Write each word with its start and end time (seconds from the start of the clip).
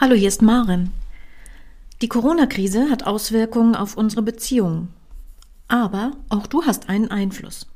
Hallo, 0.00 0.14
hier 0.14 0.28
ist 0.28 0.40
Maren. 0.40 0.94
Die 2.00 2.08
Corona-Krise 2.08 2.88
hat 2.88 3.06
Auswirkungen 3.06 3.76
auf 3.76 3.98
unsere 3.98 4.22
Beziehungen. 4.22 4.94
Aber 5.68 6.12
auch 6.30 6.46
du 6.46 6.62
hast 6.62 6.88
einen 6.88 7.10
Einfluss. 7.10 7.66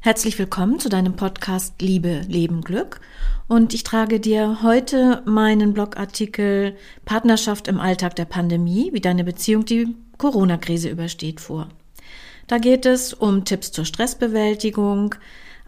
Herzlich 0.00 0.38
willkommen 0.38 0.80
zu 0.80 0.88
deinem 0.88 1.14
Podcast 1.14 1.74
Liebe, 1.82 2.22
Leben, 2.26 2.62
Glück. 2.62 3.02
Und 3.48 3.74
ich 3.74 3.84
trage 3.84 4.18
dir 4.18 4.62
heute 4.62 5.22
meinen 5.26 5.74
Blogartikel 5.74 6.74
Partnerschaft 7.04 7.68
im 7.68 7.80
Alltag 7.80 8.16
der 8.16 8.24
Pandemie, 8.24 8.88
wie 8.94 9.02
deine 9.02 9.24
Beziehung 9.24 9.66
die 9.66 9.94
Corona-Krise 10.16 10.88
übersteht 10.88 11.42
vor. 11.42 11.68
Da 12.46 12.56
geht 12.56 12.86
es 12.86 13.12
um 13.12 13.44
Tipps 13.44 13.72
zur 13.72 13.84
Stressbewältigung, 13.84 15.16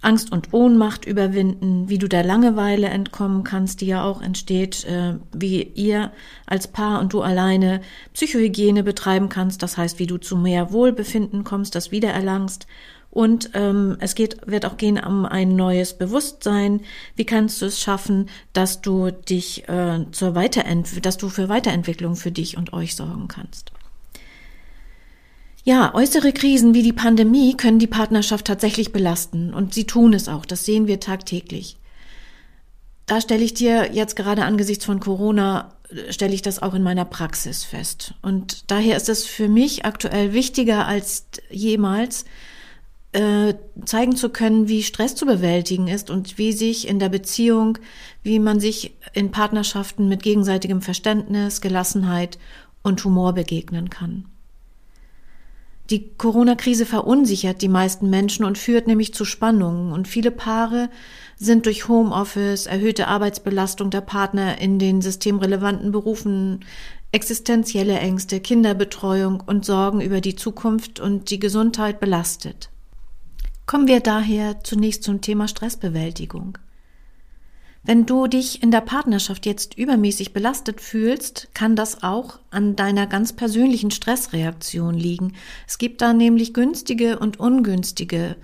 Angst 0.02 0.32
und 0.32 0.52
Ohnmacht 0.52 1.04
überwinden, 1.04 1.88
wie 1.88 1.98
du 1.98 2.08
der 2.08 2.24
Langeweile 2.24 2.88
entkommen 2.88 3.44
kannst, 3.44 3.80
die 3.80 3.86
ja 3.86 4.02
auch 4.02 4.22
entsteht, 4.22 4.84
äh, 4.84 5.16
wie 5.32 5.62
ihr 5.62 6.12
als 6.46 6.68
Paar 6.68 7.00
und 7.00 7.12
du 7.12 7.20
alleine 7.20 7.82
Psychohygiene 8.14 8.82
betreiben 8.82 9.28
kannst, 9.28 9.62
das 9.62 9.77
heißt, 9.77 9.98
wie 9.98 10.06
du 10.06 10.16
zu 10.16 10.36
mehr 10.36 10.72
Wohlbefinden 10.72 11.44
kommst, 11.44 11.74
das 11.74 11.91
wiedererlangst. 11.91 12.66
Und 13.10 13.50
ähm, 13.55 13.96
es 13.98 14.14
geht, 14.14 14.46
wird 14.46 14.64
auch 14.64 14.77
gehen 14.77 14.98
um 14.98 15.27
ein 15.27 15.56
neues 15.56 15.98
Bewusstsein. 15.98 16.82
Wie 17.16 17.24
kannst 17.24 17.60
du 17.60 17.66
es 17.66 17.80
schaffen, 17.80 18.28
dass 18.52 18.82
du 18.82 19.10
dich 19.10 19.69
äh, 19.69 20.06
zur 20.12 20.34
Weiterent 20.36 21.05
dass 21.05 21.16
du 21.16 21.28
für 21.28 21.48
Weiterentwicklung 21.48 22.14
für 22.14 22.30
dich 22.30 22.56
und 22.56 22.72
euch 22.72 22.94
sorgen 22.94 23.27
kannst? 23.27 23.72
Ja, 25.70 25.95
äußere 25.95 26.33
Krisen 26.33 26.74
wie 26.74 26.83
die 26.83 26.92
Pandemie 26.92 27.56
können 27.56 27.78
die 27.78 27.87
Partnerschaft 27.87 28.45
tatsächlich 28.45 28.91
belasten 28.91 29.55
und 29.55 29.73
sie 29.73 29.84
tun 29.84 30.15
es 30.15 30.27
auch, 30.27 30.45
das 30.45 30.65
sehen 30.65 30.88
wir 30.88 30.98
tagtäglich. 30.98 31.77
Da 33.06 33.20
stelle 33.20 33.45
ich 33.45 33.55
dir 33.55 33.92
jetzt 33.92 34.16
gerade 34.16 34.42
angesichts 34.42 34.84
von 34.84 34.98
Corona, 34.98 35.77
stelle 36.09 36.34
ich 36.34 36.42
das 36.42 36.61
auch 36.61 36.75
in 36.75 36.83
meiner 36.83 37.05
Praxis 37.05 37.62
fest. 37.62 38.14
Und 38.20 38.69
daher 38.72 38.97
ist 38.97 39.09
es 39.09 39.25
für 39.27 39.48
mich 39.48 39.84
aktuell 39.84 40.33
wichtiger 40.33 40.89
als 40.89 41.27
jemals, 41.50 42.25
äh, 43.12 43.55
zeigen 43.84 44.16
zu 44.16 44.28
können, 44.31 44.66
wie 44.66 44.83
Stress 44.83 45.14
zu 45.14 45.25
bewältigen 45.25 45.87
ist 45.87 46.11
und 46.11 46.37
wie 46.37 46.53
sich 46.53 46.89
in 46.89 46.98
der 46.98 47.11
Beziehung, 47.11 47.78
wie 48.25 48.41
man 48.41 48.59
sich 48.59 48.97
in 49.12 49.31
Partnerschaften 49.31 50.09
mit 50.09 50.25
gegenseitigem 50.25 50.83
Verständnis, 50.83 51.61
Gelassenheit 51.61 52.41
und 52.83 53.05
Humor 53.05 53.34
begegnen 53.34 53.89
kann. 53.89 54.25
Die 55.91 56.14
Corona-Krise 56.16 56.86
verunsichert 56.86 57.62
die 57.62 57.69
meisten 57.69 58.10
Menschen 58.10 58.44
und 58.44 58.58
führt 58.58 58.86
nämlich 58.86 59.12
zu 59.12 59.24
Spannungen. 59.24 59.92
Und 59.92 60.06
viele 60.06 60.30
Paare 60.30 60.88
sind 61.36 61.66
durch 61.66 61.88
Homeoffice, 61.88 62.66
erhöhte 62.66 63.08
Arbeitsbelastung 63.08 63.91
der 63.91 64.00
Partner 64.00 64.60
in 64.60 64.78
den 64.78 65.02
systemrelevanten 65.02 65.91
Berufen, 65.91 66.64
existenzielle 67.10 67.98
Ängste, 67.98 68.38
Kinderbetreuung 68.38 69.42
und 69.44 69.64
Sorgen 69.64 70.00
über 70.00 70.20
die 70.20 70.36
Zukunft 70.36 71.00
und 71.00 71.30
die 71.30 71.41
Gesundheit 71.41 71.98
belastet. 71.98 72.70
Kommen 73.66 73.88
wir 73.88 73.98
daher 73.98 74.62
zunächst 74.62 75.02
zum 75.02 75.20
Thema 75.20 75.48
Stressbewältigung. 75.48 76.56
Wenn 77.83 78.05
du 78.05 78.27
dich 78.27 78.62
in 78.62 78.70
der 78.70 78.83
Partnerschaft 78.83 79.47
jetzt 79.47 79.78
übermäßig 79.78 80.34
belastet 80.34 80.83
fühlst, 80.83 81.48
kann 81.55 81.77
das 81.77 82.03
auch 82.03 82.39
an 82.50 82.77
deiner 82.77 83.06
ganz 83.06 83.33
persönlichen 83.33 83.91
Stressreaktion 83.91 84.95
liegen. 84.95 85.33
Es 85.67 85.78
gibt 85.78 86.03
da 86.03 86.12
nämlich 86.12 86.53
günstige 86.53 87.19
und 87.19 87.41
ungünstige 87.41 88.37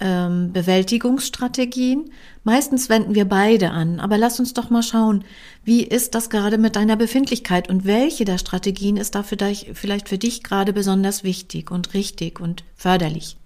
ähm, 0.00 0.52
Bewältigungsstrategien. 0.52 2.10
Meistens 2.44 2.88
wenden 2.88 3.14
wir 3.14 3.26
beide 3.26 3.72
an, 3.72 4.00
aber 4.00 4.16
lass 4.16 4.40
uns 4.40 4.54
doch 4.54 4.70
mal 4.70 4.82
schauen, 4.82 5.24
wie 5.62 5.82
ist 5.82 6.14
das 6.14 6.30
gerade 6.30 6.56
mit 6.56 6.76
deiner 6.76 6.96
Befindlichkeit 6.96 7.68
und 7.68 7.84
welche 7.84 8.24
der 8.24 8.38
Strategien 8.38 8.96
ist 8.96 9.14
da 9.14 9.22
vielleicht 9.22 10.08
für 10.08 10.18
dich 10.18 10.42
gerade 10.42 10.72
besonders 10.72 11.24
wichtig 11.24 11.70
und 11.70 11.92
richtig 11.92 12.40
und 12.40 12.64
förderlich. 12.74 13.36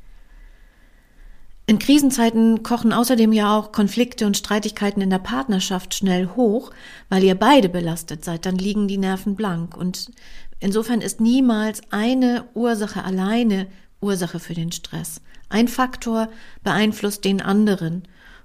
In 1.71 1.79
Krisenzeiten 1.79 2.65
kochen 2.65 2.93
außerdem 2.93 3.33
ja 3.33 3.57
auch 3.57 3.71
Konflikte 3.71 4.27
und 4.27 4.37
Streitigkeiten 4.37 5.03
in 5.03 5.11
der 5.11 5.21
Partnerschaft 5.21 5.95
schnell 5.95 6.31
hoch, 6.35 6.73
weil 7.09 7.23
ihr 7.23 7.37
beide 7.37 7.69
belastet 7.69 8.25
seid, 8.25 8.45
dann 8.45 8.57
liegen 8.57 8.89
die 8.89 8.99
Nerven 8.99 9.37
blank. 9.37 9.77
Und 9.77 10.11
insofern 10.59 11.01
ist 11.01 11.21
niemals 11.21 11.81
eine 11.91 12.45
Ursache 12.55 13.05
alleine 13.05 13.69
Ursache 14.01 14.41
für 14.41 14.55
den 14.55 14.73
Stress. 14.73 15.21
Ein 15.49 15.69
Faktor 15.69 16.29
beeinflusst 16.65 17.25
den 17.25 17.41
anderen. 17.41 18.03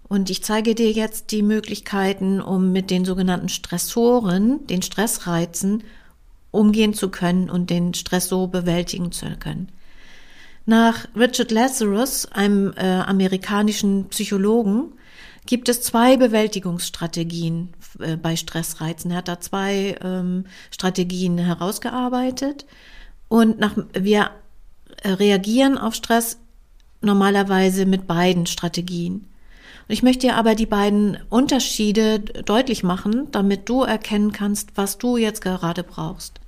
Und 0.07 0.29
ich 0.29 0.43
zeige 0.43 0.75
dir 0.75 0.91
jetzt 0.91 1.31
die 1.31 1.41
Möglichkeiten, 1.41 2.39
um 2.39 2.73
mit 2.73 2.91
den 2.91 3.05
sogenannten 3.05 3.49
Stressoren, 3.49 4.67
den 4.67 4.83
Stressreizen, 4.83 5.83
umgehen 6.51 6.93
zu 6.93 7.09
können 7.09 7.49
und 7.49 7.71
den 7.71 7.95
Stress 7.95 8.27
so 8.27 8.45
bewältigen 8.45 9.11
zu 9.11 9.25
können. 9.39 9.69
Nach 10.65 11.05
Richard 11.15 11.51
Lazarus, 11.51 12.25
einem 12.31 12.73
äh, 12.75 12.85
amerikanischen 12.85 14.05
Psychologen, 14.09 14.93
gibt 15.45 15.69
es 15.69 15.81
zwei 15.81 16.17
Bewältigungsstrategien 16.17 17.69
äh, 17.99 18.17
bei 18.17 18.35
Stressreizen. 18.35 19.11
Er 19.11 19.17
hat 19.17 19.27
da 19.27 19.39
zwei 19.39 19.95
ähm, 20.03 20.45
Strategien 20.71 21.37
herausgearbeitet 21.37 22.65
und 23.27 23.59
nach, 23.59 23.77
wir 23.93 24.31
äh, 25.03 25.09
reagieren 25.09 25.77
auf 25.77 25.93
Stress 25.93 26.39
normalerweise 27.01 27.85
mit 27.85 28.07
beiden 28.07 28.47
Strategien. 28.47 29.27
Ich 29.87 30.01
möchte 30.01 30.27
dir 30.27 30.35
aber 30.35 30.55
die 30.55 30.65
beiden 30.65 31.19
Unterschiede 31.29 32.19
deutlich 32.19 32.81
machen, 32.81 33.27
damit 33.31 33.69
du 33.69 33.83
erkennen 33.83 34.31
kannst, 34.31 34.69
was 34.75 34.97
du 34.97 35.17
jetzt 35.17 35.41
gerade 35.41 35.83
brauchst. 35.83 36.39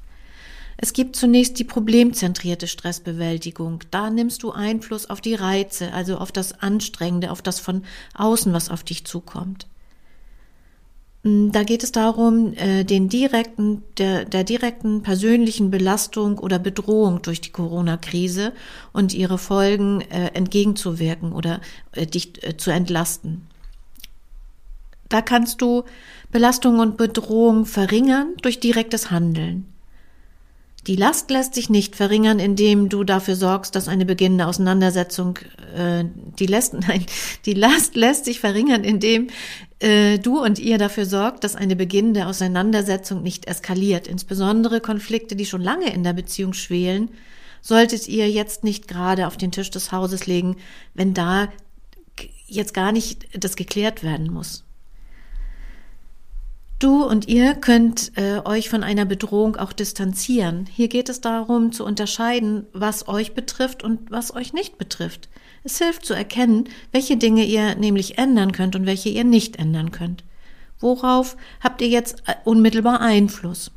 Es 0.78 0.94
gibt 0.94 1.16
zunächst 1.16 1.58
die 1.58 1.64
problemzentrierte 1.64 2.68
Stressbewältigung. 2.68 3.80
Da 3.90 4.12
nimmst 4.12 4.44
du 4.44 4.52
Einfluss 4.52 5.10
auf 5.10 5.22
die 5.22 5.34
Reize, 5.34 5.92
also 5.92 6.18
auf 6.18 6.32
das 6.32 6.60
Anstrengende, 6.62 7.32
auf 7.32 7.42
das 7.42 7.60
von 7.60 7.84
außen, 8.14 8.54
was 8.54 8.70
auf 8.70 8.84
dich 8.84 9.04
zukommt. 9.04 9.66
Mm, 11.24 11.52
da 11.52 11.64
geht 11.64 11.84
es 11.84 11.92
darum, 11.92 12.54
äh, 12.54 12.84
den 12.84 13.10
direkten, 13.10 13.82
der, 13.98 14.26
der 14.26 14.44
direkten 14.44 15.02
persönlichen 15.02 15.72
Belastung 15.72 16.38
oder 16.38 16.60
Bedrohung 16.60 17.24
durch 17.24 17.42
die 17.42 17.52
Corona-Krise 17.52 18.54
und 18.94 19.16
ihre 19.16 19.40
Folgen 19.40 20.02
äh, 20.02 20.28
entgegenzuwirken 20.36 21.34
oder 21.34 21.59
äh, 21.94 22.06
dich 22.06 22.34
zu 22.58 22.70
entlasten. 22.70 23.48
Da 25.09 25.24
kannst 25.24 25.62
du 25.62 25.86
Belastung 26.32 26.80
und 26.80 26.98
Bedrohung 26.98 27.66
verringern 27.66 28.34
durch 28.44 28.59
direktes 28.59 29.09
Handeln. 29.09 29.74
Die 30.88 30.96
Last 30.96 31.30
lässt 31.30 31.53
sich 31.53 31.70
nicht 31.70 31.98
verringern, 31.98 32.40
indem 32.40 32.88
du 32.88 33.03
dafür 33.03 33.36
sorgst, 33.36 33.75
dass 33.75 33.90
eine 33.90 34.06
beginnende 34.06 34.48
Auseinandersetzung, 34.48 35.38
äh, 35.75 36.06
die 36.40 36.46
lässt, 36.46 36.74
nein, 36.88 37.06
die 37.46 37.53
Last 37.53 37.96
lässt 37.96 38.24
sich 38.24 38.40
verringern, 38.40 38.86
indem 38.86 39.28
äh, 39.80 40.18
du 40.18 40.42
und 40.42 40.59
ihr 40.59 40.78
dafür 40.78 41.06
sorgt, 41.06 41.44
dass 41.44 41.58
eine 41.58 41.76
beginnende 41.76 42.26
Auseinandersetzung 42.26 43.22
nicht 43.22 43.47
eskaliert. 43.47 44.08
Insbesondere 44.08 44.80
Konflikte, 44.80 45.36
die 45.36 45.46
schon 45.46 45.62
lange 45.62 45.94
in 45.94 46.03
der 46.03 46.14
Beziehung 46.14 46.53
schwelen, 46.53 47.09
solltet 47.62 48.08
ihr 48.08 48.30
jetzt 48.30 48.64
nicht 48.64 48.88
gerade 48.88 49.28
auf 49.28 49.36
den 49.36 49.52
Tisch 49.52 49.70
des 49.70 49.92
Hauses 49.92 50.26
legen, 50.26 50.56
wenn 50.94 51.14
da 51.14 51.50
jetzt 52.47 52.74
gar 52.74 52.94
nicht 52.94 53.28
das 53.34 53.58
geklärt 53.58 54.03
werden 54.03 54.31
muss. 54.31 54.64
Du 56.80 57.04
und 57.04 57.28
ihr 57.28 57.56
könnt 57.56 58.12
äh, 58.18 58.40
euch 58.46 58.70
von 58.70 58.84
einer 58.84 59.06
Bedrohung 59.06 59.56
auch 59.56 59.74
distanzieren. 59.74 60.68
Hier 60.72 60.90
geht 60.90 61.10
es 61.10 61.22
darum 61.22 61.72
zu 61.72 61.84
unterscheiden, 61.84 62.68
was 62.72 63.08
euch 63.08 63.34
betrifft 63.34 63.84
und 63.84 64.12
was 64.12 64.36
euch 64.36 64.54
nicht 64.54 64.78
betrifft. 64.78 65.28
Es 65.64 65.80
hilft 65.80 66.06
zu 66.06 66.14
erkennen, 66.14 66.66
welche 66.92 67.18
Dinge 67.18 67.46
ihr 67.46 67.74
nämlich 67.74 68.20
ändern 68.20 68.52
könnt 68.52 68.76
und 68.76 68.86
welche 68.86 69.10
ihr 69.10 69.24
nicht 69.24 69.56
ändern 69.56 69.90
könnt. 69.90 70.24
Worauf 70.80 71.36
habt 71.62 71.82
ihr 71.82 71.88
jetzt 71.88 72.22
äh, 72.28 72.36
unmittelbar 72.44 73.02
Einfluss? 73.02 73.72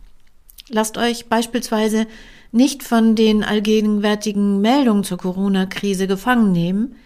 Lasst 0.68 0.98
euch 0.98 1.26
beispielsweise 1.26 2.06
nicht 2.52 2.82
von 2.82 3.14
den 3.14 3.44
allgegenwärtigen 3.44 4.60
Meldungen 4.60 5.04
zur 5.04 5.16
Corona-Krise 5.16 6.06
gefangen 6.06 6.52
nehmen, 6.52 6.96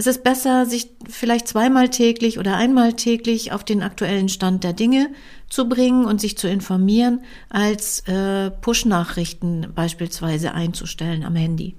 es 0.00 0.06
ist 0.06 0.24
besser, 0.24 0.64
sich 0.64 0.88
vielleicht 1.10 1.46
zweimal 1.46 1.90
täglich 1.90 2.38
oder 2.38 2.56
einmal 2.56 2.94
täglich 2.94 3.52
auf 3.52 3.64
den 3.64 3.82
aktuellen 3.82 4.30
Stand 4.30 4.64
der 4.64 4.72
Dinge 4.72 5.10
zu 5.50 5.68
bringen 5.68 6.06
und 6.06 6.22
sich 6.22 6.38
zu 6.38 6.48
informieren, 6.48 7.20
als 7.50 8.00
äh, 8.08 8.50
Push-Nachrichten 8.50 9.74
beispielsweise 9.74 10.54
einzustellen 10.54 11.22
am 11.22 11.36
Handy. 11.36 11.76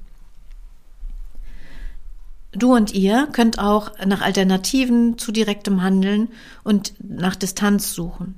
Du 2.52 2.76
und 2.76 2.94
ihr 2.94 3.28
könnt 3.32 3.58
auch 3.58 3.92
nach 4.06 4.22
Alternativen 4.22 5.18
zu 5.18 5.32
direktem 5.32 5.82
Handeln 5.82 6.30
und 6.64 6.94
nach 7.00 7.36
Distanz 7.36 7.92
suchen. 7.92 8.36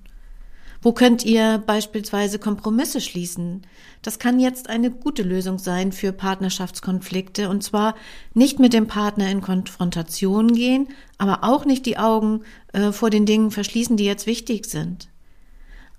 Wo 0.82 0.94
könnt 0.94 1.26
ihr 1.26 1.62
beispielsweise 1.66 2.40
Kompromisse 2.40 3.02
schließen? 3.02 3.64
Das 4.04 4.20
kann 4.20 4.40
jetzt 4.40 4.70
eine 4.70 4.92
gute 4.92 5.24
Lösung 5.24 5.58
sein 5.58 5.94
für 5.94 6.12
Partnerschaftskonflikte 6.12 7.50
und 7.50 7.64
zwar 7.64 7.96
nicht 8.34 8.60
mit 8.60 8.74
dem 8.74 8.86
Partner 8.86 9.32
in 9.32 9.42
Konfrontation 9.42 10.54
gehen, 10.54 10.90
aber 11.18 11.44
auch 11.44 11.66
nicht 11.66 11.86
die 11.86 11.98
Augen 11.98 12.42
äh, 12.74 12.92
vor 12.92 13.10
den 13.10 13.26
Dingen 13.26 13.50
verschließen, 13.50 13.96
die 13.96 14.06
jetzt 14.06 14.28
wichtig 14.28 14.66
sind. 14.66 15.08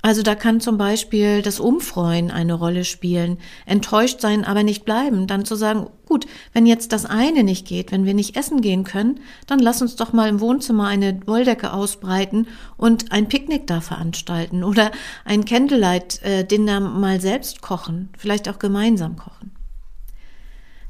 Also 0.05 0.21
da 0.21 0.35
kann 0.35 0.61
zum 0.61 0.77
Beispiel 0.77 1.41
das 1.41 1.61
Umfreuen 1.61 2.31
eine 2.31 2.53
Rolle 2.53 2.85
spielen, 2.85 3.39
enttäuscht 3.65 4.21
sein, 4.21 4.45
aber 4.45 4.63
nicht 4.63 4.85
bleiben, 4.85 5.27
dann 5.27 5.47
zu 5.47 5.55
sagen, 5.55 5.87
gut, 6.05 6.27
wenn 6.53 6.67
jetzt 6.67 6.93
das 6.93 7.07
eine 7.07 7.43
nicht 7.43 7.67
geht, 7.67 7.91
wenn 7.91 8.05
wir 8.05 8.13
nicht 8.13 8.37
essen 8.37 8.61
gehen 8.61 8.85
können, 8.85 9.21
dann 9.47 9.61
lass 9.61 9.81
uns 9.81 9.97
doch 9.97 10.13
mal 10.13 10.29
im 10.29 10.41
Wohnzimmer 10.41 10.89
eine 10.89 11.27
Wolldecke 11.27 11.73
ausbreiten 11.73 12.49
und 12.77 13.13
ein 13.13 13.29
Picknick 13.31 13.67
da 13.67 13.81
veranstalten 13.81 14.63
oder 14.65 14.91
ein 15.25 15.47
Candlelight-Dinner 15.47 16.81
mal 16.81 17.19
selbst 17.23 17.63
kochen, 17.63 18.11
vielleicht 18.19 18.51
auch 18.51 18.59
gemeinsam 18.59 19.17
kochen. 19.17 19.53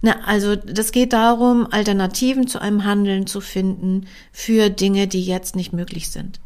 Na, 0.02 0.24
also 0.26 0.56
das 0.56 0.90
geht 0.90 1.12
darum, 1.12 1.68
Alternativen 1.70 2.48
zu 2.48 2.60
einem 2.60 2.84
Handeln 2.84 3.28
zu 3.28 3.40
finden 3.40 4.08
für 4.32 4.70
Dinge, 4.70 5.06
die 5.06 5.24
jetzt 5.24 5.54
nicht 5.54 5.72
möglich 5.72 6.10
sind. 6.10 6.40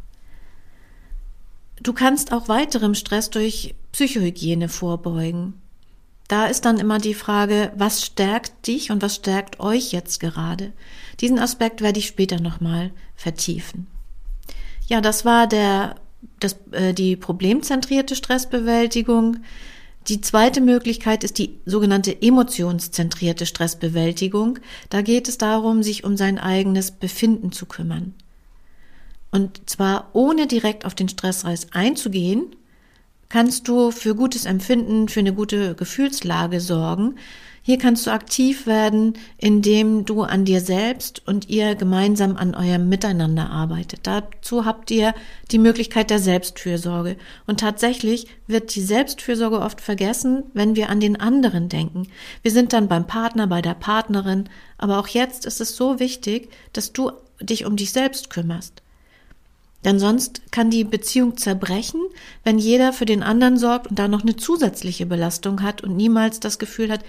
Du 1.82 1.92
kannst 1.92 2.32
auch 2.32 2.48
weiterem 2.48 2.94
Stress 2.94 3.30
durch 3.30 3.74
Psychohygiene 3.92 4.68
vorbeugen. 4.68 5.54
Da 6.28 6.46
ist 6.46 6.66
dann 6.66 6.78
immer 6.78 6.98
die 6.98 7.14
Frage, 7.14 7.72
was 7.76 8.04
stärkt 8.04 8.66
dich 8.66 8.90
und 8.90 9.00
was 9.00 9.14
stärkt 9.16 9.60
euch 9.60 9.92
jetzt 9.92 10.20
gerade? 10.20 10.72
Diesen 11.20 11.38
Aspekt 11.38 11.80
werde 11.80 11.98
ich 11.98 12.06
später 12.06 12.38
nochmal 12.38 12.90
vertiefen. 13.16 13.86
Ja, 14.86 15.00
das 15.00 15.24
war 15.24 15.46
der, 15.46 15.94
das, 16.38 16.56
äh, 16.72 16.92
die 16.92 17.16
problemzentrierte 17.16 18.14
Stressbewältigung. 18.14 19.38
Die 20.08 20.20
zweite 20.20 20.60
Möglichkeit 20.60 21.24
ist 21.24 21.38
die 21.38 21.58
sogenannte 21.64 22.22
emotionszentrierte 22.22 23.46
Stressbewältigung. 23.46 24.58
Da 24.90 25.02
geht 25.02 25.28
es 25.28 25.38
darum, 25.38 25.82
sich 25.82 26.04
um 26.04 26.16
sein 26.16 26.38
eigenes 26.38 26.90
Befinden 26.90 27.52
zu 27.52 27.66
kümmern. 27.66 28.14
Und 29.30 29.68
zwar 29.68 30.10
ohne 30.12 30.46
direkt 30.46 30.84
auf 30.84 30.94
den 30.94 31.08
Stressreis 31.08 31.68
einzugehen, 31.72 32.56
kannst 33.28 33.68
du 33.68 33.90
für 33.90 34.14
gutes 34.14 34.46
Empfinden, 34.46 35.08
für 35.08 35.20
eine 35.20 35.34
gute 35.34 35.74
Gefühlslage 35.74 36.60
sorgen. 36.60 37.16
Hier 37.60 37.76
kannst 37.76 38.06
du 38.06 38.10
aktiv 38.10 38.66
werden, 38.66 39.18
indem 39.36 40.06
du 40.06 40.22
an 40.22 40.46
dir 40.46 40.62
selbst 40.62 41.20
und 41.26 41.50
ihr 41.50 41.74
gemeinsam 41.74 42.38
an 42.38 42.54
eurem 42.54 42.88
Miteinander 42.88 43.50
arbeitet. 43.50 44.00
Dazu 44.04 44.64
habt 44.64 44.90
ihr 44.90 45.12
die 45.50 45.58
Möglichkeit 45.58 46.08
der 46.08 46.18
Selbstfürsorge. 46.18 47.18
Und 47.46 47.60
tatsächlich 47.60 48.26
wird 48.46 48.74
die 48.74 48.80
Selbstfürsorge 48.80 49.60
oft 49.60 49.82
vergessen, 49.82 50.44
wenn 50.54 50.76
wir 50.76 50.88
an 50.88 51.00
den 51.00 51.20
anderen 51.20 51.68
denken. 51.68 52.08
Wir 52.40 52.52
sind 52.52 52.72
dann 52.72 52.88
beim 52.88 53.06
Partner, 53.06 53.46
bei 53.46 53.60
der 53.60 53.74
Partnerin. 53.74 54.48
Aber 54.78 54.98
auch 54.98 55.08
jetzt 55.08 55.44
ist 55.44 55.60
es 55.60 55.76
so 55.76 56.00
wichtig, 56.00 56.48
dass 56.72 56.94
du 56.94 57.12
dich 57.42 57.66
um 57.66 57.76
dich 57.76 57.92
selbst 57.92 58.30
kümmerst. 58.30 58.80
Denn 59.84 59.98
sonst 60.00 60.50
kann 60.50 60.70
die 60.70 60.84
Beziehung 60.84 61.36
zerbrechen, 61.36 62.00
wenn 62.42 62.58
jeder 62.58 62.92
für 62.92 63.06
den 63.06 63.22
anderen 63.22 63.56
sorgt 63.58 63.86
und 63.86 63.98
da 63.98 64.08
noch 64.08 64.22
eine 64.22 64.36
zusätzliche 64.36 65.06
Belastung 65.06 65.62
hat 65.62 65.82
und 65.82 65.96
niemals 65.96 66.40
das 66.40 66.58
Gefühl 66.58 66.90
hat, 66.90 67.04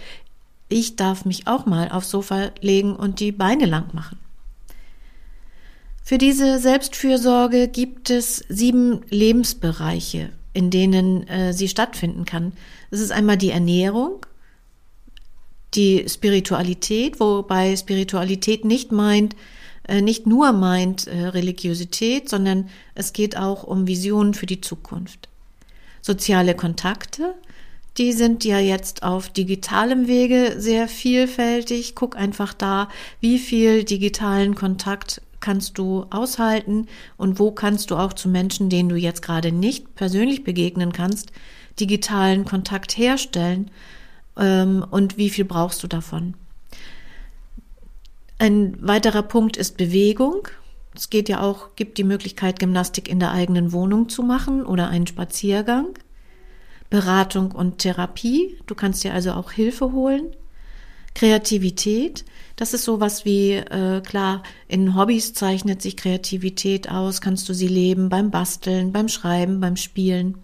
ich 0.70 0.96
darf 0.96 1.26
mich 1.26 1.48
auch 1.48 1.66
mal 1.66 1.90
aufs 1.90 2.12
Sofa 2.12 2.52
legen 2.62 2.96
und 2.96 3.20
die 3.20 3.32
Beine 3.32 3.66
lang 3.66 3.94
machen. 3.94 4.20
Für 6.04 6.20
diese 6.20 6.60
Selbstfürsorge 6.60 7.68
gibt 7.68 8.10
es 8.10 8.44
sieben 8.50 9.02
Lebensbereiche, 9.10 10.30
in 10.54 10.70
denen 10.70 11.28
äh, 11.28 11.54
sie 11.54 11.68
stattfinden 11.68 12.26
kann. 12.26 12.54
Es 12.92 13.00
ist 13.00 13.12
einmal 13.12 13.38
die 13.38 13.52
Ernährung, 13.52 14.26
die 15.76 16.06
Spiritualität, 16.08 17.20
wobei 17.20 17.76
Spiritualität 17.76 18.66
nicht 18.66 18.92
meint, 18.92 19.36
nicht 20.02 20.28
nur 20.28 20.52
meint 20.52 21.08
äh, 21.08 21.28
Religiosität, 21.28 22.30
sondern 22.30 22.70
es 22.96 23.14
geht 23.14 23.38
auch 23.38 23.64
um 23.64 23.88
Visionen 23.88 24.34
für 24.34 24.46
die 24.46 24.62
Zukunft. 24.62 25.30
Soziale 26.02 26.56
Kontakte, 26.56 27.36
die 27.98 28.14
sind 28.14 28.46
ja 28.46 28.60
jetzt 28.60 29.04
auf 29.04 29.30
digitalem 29.30 30.08
Wege 30.08 30.56
sehr 30.58 30.88
vielfältig. 30.88 31.96
Guck 31.96 32.16
einfach 32.16 32.54
da, 32.54 32.88
wie 33.20 33.40
viel 33.40 33.84
digitalen 33.84 34.56
Kontakt 34.56 35.22
kannst 35.42 35.78
du 35.78 36.06
aushalten 36.10 36.88
und 37.18 37.40
wo 37.40 37.52
kannst 37.52 37.92
du 37.92 37.96
auch 37.96 38.14
zu 38.14 38.30
Menschen, 38.30 38.70
denen 38.70 38.90
du 38.90 38.96
jetzt 38.96 39.22
gerade 39.22 39.52
nicht 39.52 39.96
persönlich 39.96 40.44
begegnen 40.44 40.94
kannst, 40.94 41.32
digitalen 41.80 42.46
Kontakt 42.46 42.98
herstellen 42.98 43.72
ähm, 44.38 44.86
und 44.90 45.18
wie 45.18 45.30
viel 45.30 45.46
brauchst 45.46 45.82
du 45.84 45.88
davon. 45.88 46.36
Ein 48.40 48.78
weiterer 48.80 49.22
Punkt 49.22 49.58
ist 49.58 49.76
Bewegung. 49.76 50.48
Es 50.96 51.10
geht 51.10 51.28
ja 51.28 51.42
auch, 51.42 51.76
gibt 51.76 51.98
die 51.98 52.06
Möglichkeit, 52.06 52.58
Gymnastik 52.58 53.10
in 53.10 53.20
der 53.20 53.32
eigenen 53.32 53.74
Wohnung 53.74 54.08
zu 54.08 54.24
machen 54.24 54.66
oder 54.66 54.88
einen 54.88 55.08
Spaziergang. 55.08 55.90
Beratung 56.90 57.52
und 57.52 57.80
Therapie. 57.80 58.58
Du 58.66 58.76
kannst 58.76 59.04
dir 59.04 59.14
also 59.14 59.34
auch 59.34 59.52
Hilfe 59.52 59.92
holen. 59.92 60.36
Kreativität, 61.16 62.24
das 62.56 62.74
ist 62.74 62.86
sowas 62.86 63.26
wie, 63.26 63.54
äh, 63.54 64.02
klar, 64.02 64.44
in 64.70 64.96
Hobbys 64.96 65.34
zeichnet 65.34 65.82
sich 65.82 65.98
Kreativität 65.98 66.90
aus, 66.90 67.20
kannst 67.20 67.50
du 67.50 67.54
sie 67.54 67.68
leben 67.68 68.08
beim 68.08 68.32
Basteln, 68.32 68.94
beim 68.94 69.10
Schreiben, 69.10 69.60
beim 69.60 69.76
Spielen. 69.76 70.38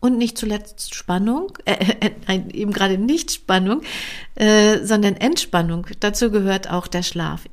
Und 0.00 0.16
nicht 0.16 0.38
zuletzt 0.38 0.94
Spannung, 0.94 1.58
äh, 1.64 1.72
äh, 1.72 2.10
äh, 2.28 2.52
eben 2.52 2.72
gerade 2.72 2.98
nicht 2.98 3.32
Spannung, 3.32 3.82
äh, 4.36 4.84
sondern 4.84 5.16
Entspannung. 5.16 5.86
Dazu 5.98 6.30
gehört 6.30 6.70
auch 6.70 6.86
der 6.86 7.02
Schlaf. 7.02 7.44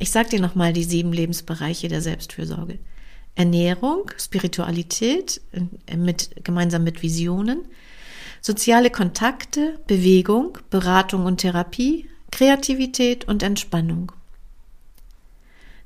Ich 0.00 0.10
sage 0.10 0.30
dir 0.30 0.40
nochmal 0.40 0.72
die 0.72 0.82
sieben 0.82 1.12
Lebensbereiche 1.12 1.88
der 1.88 2.00
Selbstfürsorge. 2.00 2.78
Ernährung, 3.36 4.10
Spiritualität 4.18 5.40
äh, 5.86 5.96
mit, 5.96 6.44
gemeinsam 6.44 6.82
mit 6.82 7.02
Visionen, 7.02 7.60
soziale 8.40 8.90
Kontakte, 8.90 9.78
Bewegung, 9.86 10.58
Beratung 10.70 11.26
und 11.26 11.38
Therapie, 11.38 12.08
Kreativität 12.30 13.26
und 13.28 13.42
Entspannung. 13.44 14.12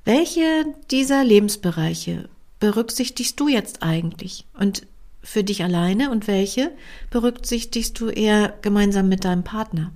Welche 0.05 0.65
dieser 0.91 1.23
Lebensbereiche 1.23 2.31
berücksichtigst 2.61 3.39
du 3.39 3.49
jetzt 3.49 3.83
eigentlich? 3.83 4.47
Und 4.59 4.87
für 5.23 5.45
dich 5.45 5.63
alleine 5.63 6.11
und 6.11 6.27
welche 6.27 6.73
berücksichtigst 7.11 7.99
du 8.01 8.09
eher 8.09 8.55
gemeinsam 8.63 9.09
mit 9.09 9.25
deinem 9.25 9.45
Partner? 9.45 9.93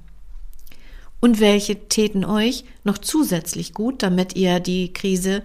Und 1.21 1.39
welche 1.39 1.89
täten 1.89 2.25
euch 2.25 2.65
noch 2.83 2.99
zusätzlich 2.99 3.75
gut, 3.75 4.03
damit 4.03 4.35
ihr 4.35 4.59
die 4.59 4.93
Krise 4.93 5.43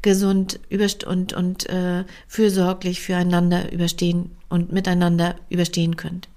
gesund 0.00 0.60
und, 1.04 1.32
und 1.32 1.68
äh, 1.68 2.04
fürsorglich 2.28 3.00
füreinander 3.00 3.72
überstehen 3.72 4.30
und 4.48 4.70
miteinander 4.70 5.34
überstehen 5.50 5.96
könnt? 5.96 6.28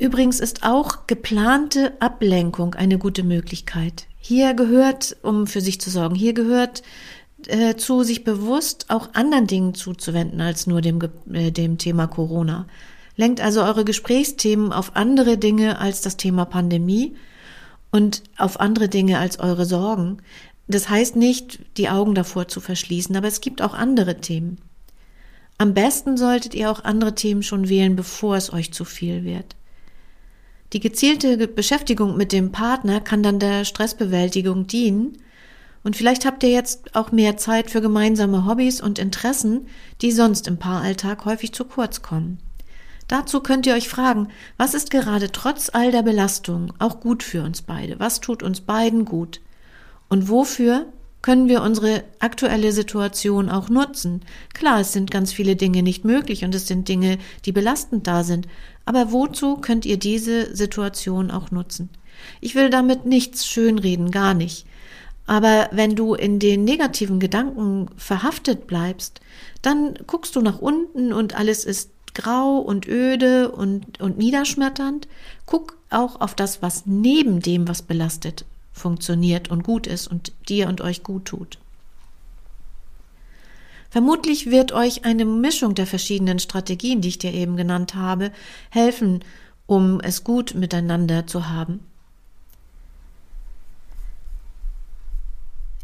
Übrigens 0.00 0.40
ist 0.40 0.64
auch 0.64 1.06
geplante 1.06 1.92
Ablenkung 2.00 2.74
eine 2.74 2.98
gute 2.98 3.22
Möglichkeit. 3.22 4.06
Hier 4.18 4.54
gehört, 4.54 5.16
um 5.22 5.46
für 5.46 5.60
sich 5.60 5.78
zu 5.80 5.90
sorgen, 5.90 6.14
hier 6.14 6.32
gehört 6.32 6.82
äh, 7.48 7.76
zu, 7.76 8.02
sich 8.02 8.24
bewusst 8.24 8.86
auch 8.88 9.10
anderen 9.14 9.46
Dingen 9.46 9.74
zuzuwenden 9.74 10.40
als 10.40 10.66
nur 10.66 10.80
dem, 10.80 11.00
äh, 11.32 11.50
dem 11.50 11.78
Thema 11.78 12.06
Corona. 12.06 12.66
Lenkt 13.16 13.40
also 13.40 13.62
eure 13.62 13.84
Gesprächsthemen 13.84 14.72
auf 14.72 14.96
andere 14.96 15.38
Dinge 15.38 15.78
als 15.78 16.00
das 16.00 16.16
Thema 16.16 16.44
Pandemie 16.44 17.14
und 17.90 18.22
auf 18.36 18.60
andere 18.60 18.88
Dinge 18.88 19.18
als 19.18 19.38
eure 19.38 19.66
Sorgen. 19.66 20.18
Das 20.68 20.88
heißt 20.88 21.16
nicht, 21.16 21.58
die 21.76 21.88
Augen 21.88 22.14
davor 22.14 22.48
zu 22.48 22.60
verschließen, 22.60 23.16
aber 23.16 23.26
es 23.26 23.40
gibt 23.40 23.60
auch 23.60 23.74
andere 23.74 24.20
Themen. 24.20 24.58
Am 25.58 25.74
besten 25.74 26.16
solltet 26.16 26.54
ihr 26.54 26.70
auch 26.70 26.84
andere 26.84 27.14
Themen 27.14 27.42
schon 27.42 27.68
wählen, 27.68 27.96
bevor 27.96 28.36
es 28.36 28.52
euch 28.52 28.72
zu 28.72 28.84
viel 28.84 29.24
wird. 29.24 29.56
Die 30.72 30.80
gezielte 30.80 31.48
Beschäftigung 31.48 32.16
mit 32.16 32.32
dem 32.32 32.52
Partner 32.52 33.00
kann 33.00 33.22
dann 33.22 33.40
der 33.40 33.64
Stressbewältigung 33.64 34.68
dienen, 34.68 35.18
und 35.82 35.96
vielleicht 35.96 36.26
habt 36.26 36.42
ihr 36.42 36.50
jetzt 36.50 36.94
auch 36.94 37.10
mehr 37.10 37.36
Zeit 37.36 37.70
für 37.70 37.80
gemeinsame 37.80 38.46
Hobbys 38.46 38.80
und 38.80 38.98
Interessen, 38.98 39.66
die 40.02 40.12
sonst 40.12 40.46
im 40.46 40.58
Paaralltag 40.58 41.24
häufig 41.24 41.52
zu 41.52 41.64
kurz 41.64 42.02
kommen. 42.02 42.38
Dazu 43.08 43.40
könnt 43.40 43.66
ihr 43.66 43.74
euch 43.74 43.88
fragen, 43.88 44.28
was 44.56 44.74
ist 44.74 44.90
gerade 44.90 45.32
trotz 45.32 45.70
all 45.72 45.90
der 45.90 46.02
Belastung 46.02 46.72
auch 46.78 47.00
gut 47.00 47.22
für 47.22 47.42
uns 47.42 47.62
beide? 47.62 47.98
Was 47.98 48.20
tut 48.20 48.42
uns 48.42 48.60
beiden 48.60 49.04
gut? 49.04 49.40
Und 50.08 50.28
wofür 50.28 50.86
können 51.22 51.48
wir 51.48 51.62
unsere 51.62 52.04
aktuelle 52.18 52.72
Situation 52.72 53.50
auch 53.50 53.68
nutzen? 53.68 54.20
Klar, 54.54 54.80
es 54.80 54.92
sind 54.92 55.10
ganz 55.10 55.32
viele 55.32 55.56
Dinge 55.56 55.82
nicht 55.82 56.04
möglich 56.04 56.44
und 56.44 56.54
es 56.54 56.66
sind 56.66 56.88
Dinge, 56.88 57.18
die 57.46 57.52
belastend 57.52 58.06
da 58.06 58.22
sind. 58.22 58.46
Aber 58.84 59.12
wozu 59.12 59.56
könnt 59.56 59.86
ihr 59.86 59.98
diese 59.98 60.54
Situation 60.54 61.30
auch 61.30 61.50
nutzen? 61.50 61.90
Ich 62.40 62.54
will 62.54 62.70
damit 62.70 63.06
nichts 63.06 63.46
schönreden, 63.46 64.10
gar 64.10 64.34
nicht. 64.34 64.66
Aber 65.26 65.68
wenn 65.72 65.94
du 65.94 66.14
in 66.14 66.38
den 66.38 66.64
negativen 66.64 67.20
Gedanken 67.20 67.88
verhaftet 67.96 68.66
bleibst, 68.66 69.20
dann 69.62 69.94
guckst 70.06 70.34
du 70.34 70.40
nach 70.40 70.58
unten 70.58 71.12
und 71.12 71.36
alles 71.36 71.64
ist 71.64 71.90
grau 72.14 72.58
und 72.58 72.88
öde 72.88 73.52
und, 73.52 74.00
und 74.00 74.18
niederschmetternd. 74.18 75.08
Guck 75.46 75.76
auch 75.90 76.20
auf 76.20 76.34
das, 76.34 76.62
was 76.62 76.86
neben 76.86 77.40
dem, 77.40 77.68
was 77.68 77.82
belastet, 77.82 78.44
funktioniert 78.72 79.50
und 79.50 79.62
gut 79.62 79.86
ist 79.86 80.08
und 80.08 80.32
dir 80.48 80.68
und 80.68 80.80
euch 80.80 81.02
gut 81.02 81.26
tut. 81.26 81.58
Vermutlich 83.90 84.50
wird 84.50 84.70
euch 84.72 85.04
eine 85.04 85.24
Mischung 85.24 85.74
der 85.74 85.86
verschiedenen 85.86 86.38
Strategien, 86.38 87.00
die 87.00 87.08
ich 87.08 87.18
dir 87.18 87.34
eben 87.34 87.56
genannt 87.56 87.96
habe, 87.96 88.30
helfen, 88.70 89.24
um 89.66 90.00
es 90.00 90.22
gut 90.22 90.54
miteinander 90.54 91.26
zu 91.26 91.48
haben. 91.48 91.80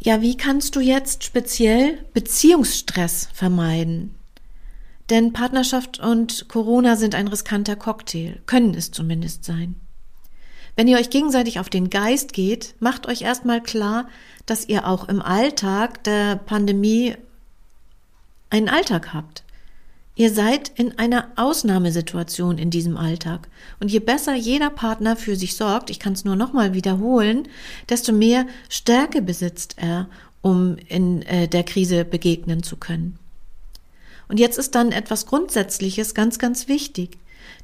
Ja, 0.07 0.23
wie 0.23 0.37
kannst 0.37 0.77
du 0.77 0.81
jetzt 0.81 1.25
speziell 1.25 1.99
Beziehungsstress 2.15 3.29
vermeiden? 3.35 4.15
Denn 5.11 5.33
Partnerschaft 5.33 5.99
und 5.99 6.49
Corona 6.49 6.95
sind 6.95 7.17
ein 7.17 7.27
riskanter 7.27 7.75
Cocktail, 7.75 8.41
können 8.47 8.73
es 8.75 8.93
zumindest 8.93 9.45
sein. 9.45 9.75
Wenn 10.77 10.87
ihr 10.87 10.99
euch 10.99 11.11
gegenseitig 11.11 11.59
auf 11.59 11.71
den 11.71 11.91
Geist 11.91 12.35
geht, 12.35 12.77
macht 12.79 13.09
euch 13.09 13.23
erstmal 13.23 13.61
klar, 13.61 14.09
dass 14.47 14.69
ihr 14.69 14.87
auch 14.87 15.09
im 15.09 15.21
Alltag 15.21 16.05
der 16.05 16.37
Pandemie 16.37 17.17
einen 18.49 18.69
Alltag 18.69 19.13
habt. 19.13 19.43
Ihr 20.19 20.33
seid 20.33 20.73
in 20.75 20.99
einer 20.99 21.29
Ausnahmesituation 21.37 22.57
in 22.57 22.71
diesem 22.71 22.97
Alltag. 22.97 23.49
Und 23.81 23.93
je 23.93 23.99
besser 23.99 24.35
jeder 24.35 24.71
Partner 24.71 25.15
für 25.15 25.37
sich 25.37 25.55
sorgt, 25.55 25.91
ich 25.91 26.01
kann 26.01 26.15
es 26.15 26.25
nur 26.25 26.37
nochmal 26.37 26.73
wiederholen, 26.73 27.47
desto 27.91 28.13
mehr 28.13 28.47
Stärke 28.71 29.21
besitzt 29.21 29.75
er, 29.77 30.09
um 30.41 30.77
in 30.89 31.21
äh, 31.23 31.49
der 31.49 31.65
Krise 31.65 32.07
begegnen 32.07 32.63
zu 32.63 32.77
können. 32.77 33.19
Und 34.29 34.41
jetzt 34.41 34.59
ist 34.59 34.75
dann 34.75 34.91
etwas 34.91 35.27
Grundsätzliches 35.27 36.15
ganz, 36.15 36.39
ganz 36.39 36.67
wichtig. 36.67 37.19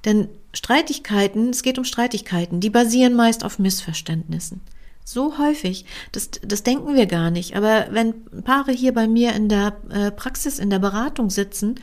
Denn 0.04 0.28
Streitigkeiten, 0.52 1.50
es 1.50 1.62
geht 1.62 1.78
um 1.78 1.84
Streitigkeiten, 1.84 2.60
die 2.60 2.70
basieren 2.70 3.14
meist 3.14 3.44
auf 3.44 3.58
Missverständnissen. 3.58 4.60
So 5.04 5.38
häufig, 5.38 5.84
das, 6.12 6.30
das 6.42 6.62
denken 6.62 6.94
wir 6.94 7.06
gar 7.06 7.30
nicht. 7.30 7.56
Aber 7.56 7.86
wenn 7.90 8.24
Paare 8.44 8.72
hier 8.72 8.92
bei 8.92 9.08
mir 9.08 9.32
in 9.32 9.48
der 9.48 9.76
äh, 9.90 10.10
Praxis, 10.10 10.58
in 10.58 10.70
der 10.70 10.78
Beratung 10.78 11.30
sitzen, 11.30 11.76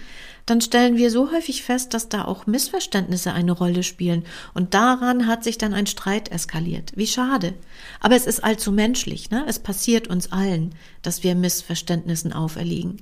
dann 0.50 0.62
stellen 0.62 0.98
wir 0.98 1.12
so 1.12 1.32
häufig 1.32 1.64
fest, 1.64 1.94
dass 1.94 2.10
da 2.10 2.26
auch 2.26 2.48
Missverständnisse 2.48 3.34
eine 3.34 3.52
Rolle 3.52 3.84
spielen. 3.84 4.26
Und 4.54 4.74
daran 4.74 5.28
hat 5.28 5.44
sich 5.44 5.58
dann 5.58 5.74
ein 5.74 5.88
Streit 5.88 6.32
eskaliert. 6.32 6.94
Wie 6.96 7.08
schade. 7.08 7.54
Aber 8.00 8.16
es 8.16 8.26
ist 8.26 8.44
allzu 8.44 8.72
menschlich. 8.72 9.30
Ne? 9.30 9.46
Es 9.48 9.60
passiert 9.60 10.08
uns 10.08 10.32
allen, 10.32 10.76
dass 11.02 11.24
wir 11.24 11.36
Missverständnissen 11.36 12.34
auferlegen. 12.34 13.02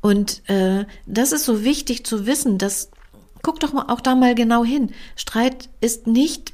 Und 0.00 0.48
äh, 0.48 0.84
das 1.06 1.32
ist 1.32 1.44
so 1.44 1.64
wichtig 1.64 2.06
zu 2.06 2.26
wissen, 2.26 2.58
dass 2.58 2.90
guck 3.42 3.60
doch 3.60 3.72
mal 3.72 3.86
auch 3.88 4.00
da 4.00 4.14
mal 4.14 4.34
genau 4.34 4.64
hin. 4.64 4.92
Streit 5.16 5.68
ist 5.80 6.06
nicht 6.06 6.52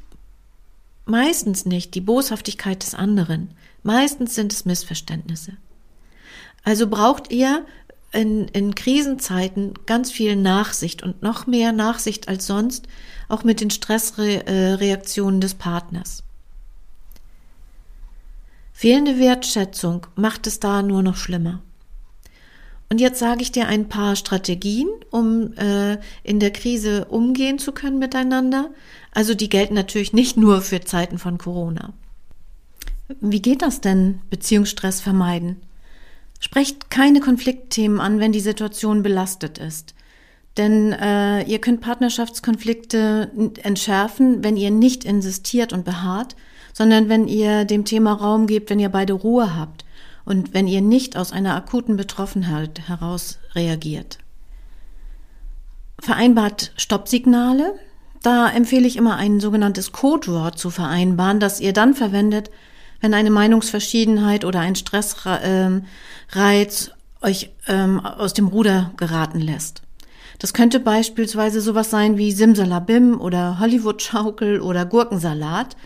meistens 1.05 1.65
nicht 1.65 1.93
die 1.93 2.01
Boshaftigkeit 2.01 2.83
des 2.83 2.95
anderen. 2.95 3.51
Meistens 3.83 4.35
sind 4.35 4.51
es 4.51 4.65
Missverständnisse. 4.65 5.53
Also 6.63 6.87
braucht 6.87 7.31
ihr 7.31 7.65
in, 8.11 8.47
in 8.49 8.75
Krisenzeiten 8.75 9.73
ganz 9.85 10.11
viel 10.11 10.35
Nachsicht 10.35 11.03
und 11.03 11.21
noch 11.21 11.47
mehr 11.47 11.71
Nachsicht 11.71 12.27
als 12.27 12.47
sonst, 12.47 12.87
auch 13.27 13.43
mit 13.43 13.61
den 13.61 13.69
Stressreaktionen 13.69 15.41
des 15.41 15.55
Partners. 15.55 16.23
Fehlende 18.73 19.19
Wertschätzung 19.19 20.07
macht 20.15 20.47
es 20.47 20.59
da 20.59 20.81
nur 20.81 21.01
noch 21.01 21.15
schlimmer. 21.15 21.61
Und 22.89 23.01
jetzt 23.01 23.19
sage 23.19 23.41
ich 23.41 23.51
dir 23.51 23.67
ein 23.67 23.89
paar 23.89 24.15
Strategien, 24.15 24.87
um 25.09 25.53
äh, 25.53 25.97
in 26.23 26.39
der 26.39 26.51
Krise 26.51 27.05
umgehen 27.05 27.57
zu 27.57 27.71
können 27.71 27.99
miteinander. 27.99 28.69
Also 29.11 29.33
die 29.33 29.49
gelten 29.49 29.73
natürlich 29.73 30.13
nicht 30.13 30.37
nur 30.37 30.61
für 30.61 30.81
Zeiten 30.81 31.17
von 31.17 31.37
Corona. 31.37 31.93
Wie 33.21 33.41
geht 33.41 33.61
das 33.61 33.81
denn, 33.81 34.21
Beziehungsstress 34.29 35.01
vermeiden? 35.01 35.61
Sprecht 36.45 36.91
keine 36.91 37.21
Konfliktthemen 37.21 37.99
an, 37.99 38.19
wenn 38.19 38.31
die 38.31 38.39
Situation 38.39 39.01
belastet 39.01 39.57
ist. 39.57 39.95
Denn 40.57 40.91
äh, 40.93 41.41
ihr 41.41 41.59
könnt 41.59 41.81
Partnerschaftskonflikte 41.81 43.31
entschärfen, 43.63 44.43
wenn 44.43 44.55
ihr 44.55 44.69
nicht 44.69 45.05
insistiert 45.05 45.73
und 45.73 45.85
beharrt, 45.85 46.35
sondern 46.71 47.09
wenn 47.09 47.27
ihr 47.27 47.65
dem 47.65 47.83
Thema 47.83 48.13
Raum 48.13 48.45
gebt, 48.45 48.69
wenn 48.69 48.77
ihr 48.77 48.89
beide 48.89 49.13
Ruhe 49.13 49.55
habt 49.55 49.85
und 50.23 50.53
wenn 50.53 50.67
ihr 50.67 50.81
nicht 50.81 51.17
aus 51.17 51.31
einer 51.31 51.55
akuten 51.55 51.97
Betroffenheit 51.97 52.87
heraus 52.87 53.39
reagiert. 53.55 54.19
Vereinbart 55.99 56.73
Stoppsignale. 56.77 57.73
Da 58.21 58.47
empfehle 58.51 58.85
ich 58.85 58.97
immer 58.97 59.15
ein 59.15 59.39
sogenanntes 59.39 59.93
Codewort 59.93 60.59
zu 60.59 60.69
vereinbaren, 60.69 61.39
das 61.39 61.59
ihr 61.59 61.73
dann 61.73 61.95
verwendet, 61.95 62.51
wenn 63.05 63.13
eine 63.13 63.29
Meinungsverschiedenheit 63.29 64.45
oder 64.45 64.61
ein 64.61 64.73
Stressreiz 64.73 65.83
euch 67.21 67.51
ähm, 67.67 68.03
aus 68.03 68.33
dem 68.33 68.47
Ruder 68.47 68.93
geraten 68.97 69.39
lässt. 69.39 69.83
Das 70.39 70.55
könnte 70.55 70.79
beispielsweise 70.79 71.61
sowas 71.61 71.91
sein 71.91 72.17
wie 72.17 72.31
Simsalabim 72.31 73.21
oder 73.21 73.59
Hollywood-Schaukel 73.59 74.59
oder 74.59 74.87
Gurkensalat, 74.87 75.77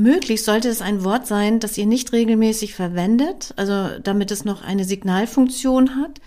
Möglich 0.00 0.44
sollte 0.44 0.68
es 0.68 0.80
ein 0.80 1.02
Wort 1.02 1.26
sein, 1.26 1.58
das 1.58 1.76
ihr 1.76 1.86
nicht 1.86 2.12
regelmäßig 2.12 2.72
verwendet, 2.72 3.52
also 3.56 3.98
damit 4.00 4.30
es 4.30 4.44
noch 4.44 4.62
eine 4.62 4.84
Signalfunktion 4.84 5.96
hat 5.96 6.20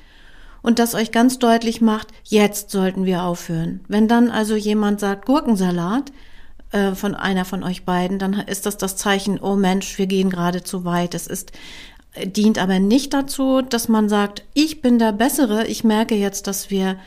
und 0.62 0.78
das 0.78 0.94
euch 0.94 1.14
ganz 1.14 1.40
deutlich 1.40 1.80
macht, 1.80 2.10
jetzt 2.26 2.70
sollten 2.70 3.06
wir 3.06 3.24
aufhören. 3.24 3.80
Wenn 3.88 4.10
dann 4.10 4.30
also 4.30 4.58
jemand 4.58 5.00
sagt 5.00 5.26
Gurkensalat 5.26 6.12
äh, 6.72 6.96
von 6.96 7.16
einer 7.16 7.46
von 7.46 7.64
euch 7.64 7.86
beiden, 7.86 8.20
dann 8.20 8.34
ist 8.34 8.66
das 8.66 8.78
das 8.78 8.96
Zeichen, 8.96 9.40
oh 9.40 9.56
Mensch, 9.56 9.98
wir 9.98 10.08
gehen 10.08 10.30
gerade 10.30 10.64
zu 10.64 10.86
weit. 10.86 11.14
Es 11.14 11.28
ist 11.28 11.52
dient 12.26 12.58
aber 12.58 12.80
nicht 12.80 13.14
dazu, 13.14 13.62
dass 13.62 13.88
man 13.88 14.10
sagt, 14.10 14.44
ich 14.54 14.82
bin 14.82 15.00
der 15.00 15.14
Bessere, 15.14 15.68
ich 15.68 15.84
merke 15.84 16.16
jetzt, 16.16 16.48
dass 16.48 16.70
wir 16.70 16.98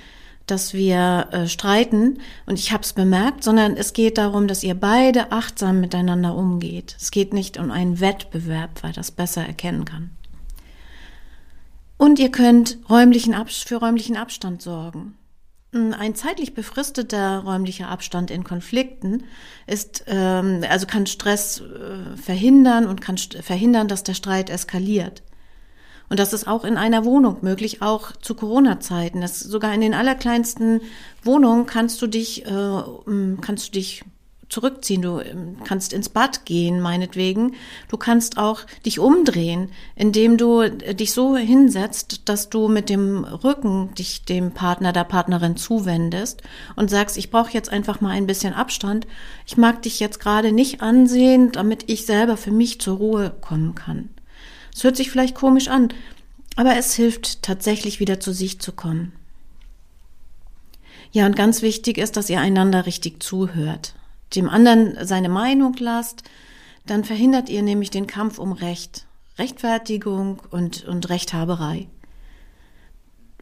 dass 0.46 0.74
wir 0.74 1.28
äh, 1.30 1.48
streiten 1.48 2.18
und 2.44 2.58
ich 2.58 2.72
habe 2.72 2.82
es 2.82 2.92
bemerkt, 2.92 3.42
sondern 3.42 3.78
es 3.78 3.94
geht 3.94 4.18
darum, 4.18 4.46
dass 4.46 4.62
ihr 4.62 4.74
beide 4.74 5.32
achtsam 5.32 5.80
miteinander 5.80 6.34
umgeht. 6.34 6.96
Es 7.00 7.10
geht 7.10 7.32
nicht 7.32 7.58
um 7.58 7.70
einen 7.70 7.98
Wettbewerb, 7.98 8.82
weil 8.82 8.92
das 8.92 9.10
besser 9.10 9.46
erkennen 9.46 9.86
kann. 9.86 10.10
Und 11.96 12.18
ihr 12.18 12.30
könnt 12.30 12.76
räumlichen 12.90 13.34
für 13.48 13.76
räumlichen 13.76 14.18
Abstand 14.18 14.60
sorgen. 14.60 15.16
Ein 15.74 16.14
zeitlich 16.14 16.54
befristeter 16.54 17.40
räumlicher 17.40 17.88
Abstand 17.88 18.30
in 18.30 18.44
Konflikten 18.44 19.24
ist, 19.66 20.04
ähm, 20.06 20.62
also 20.70 20.86
kann 20.86 21.06
Stress 21.06 21.60
äh, 21.60 22.16
verhindern 22.16 22.86
und 22.86 23.00
kann 23.00 23.18
verhindern, 23.18 23.88
dass 23.88 24.04
der 24.04 24.14
Streit 24.14 24.50
eskaliert. 24.50 25.24
Und 26.08 26.20
das 26.20 26.32
ist 26.32 26.46
auch 26.46 26.64
in 26.64 26.76
einer 26.76 27.04
Wohnung 27.04 27.38
möglich, 27.42 27.82
auch 27.82 28.12
zu 28.12 28.36
Corona-Zeiten. 28.36 29.26
Sogar 29.26 29.74
in 29.74 29.80
den 29.80 29.94
allerkleinsten 29.94 30.80
Wohnungen 31.24 31.66
kannst 31.66 32.00
du 32.02 32.06
dich, 32.06 32.46
äh, 32.46 32.82
kannst 33.40 33.68
du 33.68 33.72
dich 33.72 34.04
zurückziehen. 34.48 35.02
Du 35.02 35.20
ähm, 35.20 35.56
kannst 35.64 35.92
ins 35.92 36.08
Bad 36.08 36.44
gehen, 36.44 36.80
meinetwegen. 36.80 37.54
Du 37.88 37.96
kannst 37.96 38.38
auch 38.38 38.60
dich 38.84 38.98
umdrehen, 38.98 39.70
indem 39.96 40.36
du 40.36 40.62
äh, 40.62 40.94
dich 40.94 41.12
so 41.12 41.36
hinsetzt, 41.36 42.28
dass 42.28 42.50
du 42.50 42.68
mit 42.68 42.88
dem 42.88 43.24
Rücken 43.24 43.94
dich 43.94 44.24
dem 44.24 44.52
Partner, 44.52 44.92
der 44.92 45.04
Partnerin 45.04 45.56
zuwendest 45.56 46.42
und 46.76 46.90
sagst, 46.90 47.16
ich 47.16 47.30
brauche 47.30 47.52
jetzt 47.52 47.70
einfach 47.70 48.00
mal 48.00 48.10
ein 48.10 48.26
bisschen 48.26 48.54
Abstand. 48.54 49.06
Ich 49.46 49.56
mag 49.56 49.82
dich 49.82 50.00
jetzt 50.00 50.20
gerade 50.20 50.52
nicht 50.52 50.80
ansehen, 50.82 51.52
damit 51.52 51.90
ich 51.90 52.06
selber 52.06 52.36
für 52.36 52.52
mich 52.52 52.80
zur 52.80 52.96
Ruhe 52.96 53.34
kommen 53.40 53.74
kann. 53.74 54.10
Es 54.74 54.84
hört 54.84 54.96
sich 54.96 55.10
vielleicht 55.10 55.34
komisch 55.34 55.68
an, 55.68 55.88
aber 56.56 56.76
es 56.76 56.94
hilft 56.94 57.42
tatsächlich 57.42 58.00
wieder 58.00 58.20
zu 58.20 58.32
sich 58.32 58.60
zu 58.60 58.72
kommen. 58.72 59.12
Ja, 61.12 61.26
und 61.26 61.36
ganz 61.36 61.62
wichtig 61.62 61.96
ist, 61.98 62.16
dass 62.16 62.28
ihr 62.28 62.40
einander 62.40 62.86
richtig 62.86 63.22
zuhört, 63.22 63.94
dem 64.36 64.48
anderen 64.48 64.96
seine 65.06 65.28
Meinung 65.28 65.74
lasst, 65.78 66.22
dann 66.86 67.04
verhindert 67.04 67.48
ihr 67.48 67.62
nämlich 67.62 67.90
den 67.90 68.06
Kampf 68.06 68.38
um 68.38 68.52
Recht, 68.52 69.06
Rechtfertigung 69.38 70.42
und, 70.50 70.84
und 70.84 71.08
Rechthaberei 71.08 71.88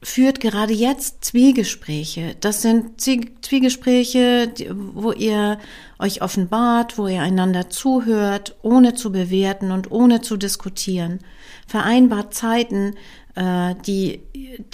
führt 0.02 0.40
gerade 0.40 0.72
jetzt 0.72 1.24
Zwiegespräche. 1.24 2.34
Das 2.40 2.60
sind 2.60 3.00
Zwiegespräche, 3.00 4.52
wo 4.94 5.12
ihr 5.12 5.58
euch 5.98 6.22
offenbart, 6.22 6.98
wo 6.98 7.06
ihr 7.06 7.22
einander 7.22 7.70
zuhört, 7.70 8.56
ohne 8.62 8.94
zu 8.94 9.12
bewerten 9.12 9.70
und 9.70 9.92
ohne 9.92 10.20
zu 10.20 10.36
diskutieren. 10.36 11.20
Vereinbart 11.68 12.34
Zeiten, 12.34 12.96
die, 13.36 14.20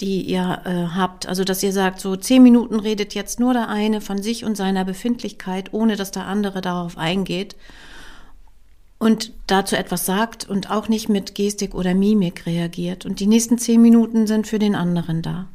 die 0.00 0.22
ihr 0.22 0.62
äh, 0.64 0.96
habt. 0.96 1.28
Also, 1.28 1.44
dass 1.44 1.62
ihr 1.62 1.72
sagt, 1.72 2.00
so 2.00 2.16
zehn 2.16 2.42
Minuten 2.42 2.80
redet 2.80 3.14
jetzt 3.14 3.38
nur 3.38 3.52
der 3.52 3.68
eine 3.68 4.00
von 4.00 4.22
sich 4.22 4.44
und 4.44 4.56
seiner 4.56 4.84
Befindlichkeit, 4.84 5.72
ohne 5.72 5.96
dass 5.96 6.10
der 6.10 6.26
andere 6.26 6.60
darauf 6.60 6.98
eingeht 6.98 7.56
und 8.98 9.32
dazu 9.46 9.76
etwas 9.76 10.06
sagt 10.06 10.48
und 10.48 10.70
auch 10.70 10.88
nicht 10.88 11.08
mit 11.08 11.34
Gestik 11.34 11.74
oder 11.74 11.94
Mimik 11.94 12.46
reagiert. 12.46 13.06
Und 13.06 13.20
die 13.20 13.26
nächsten 13.26 13.58
zehn 13.58 13.80
Minuten 13.80 14.26
sind 14.26 14.46
für 14.46 14.58
den 14.58 14.74
anderen 14.74 15.22
da. 15.22 15.48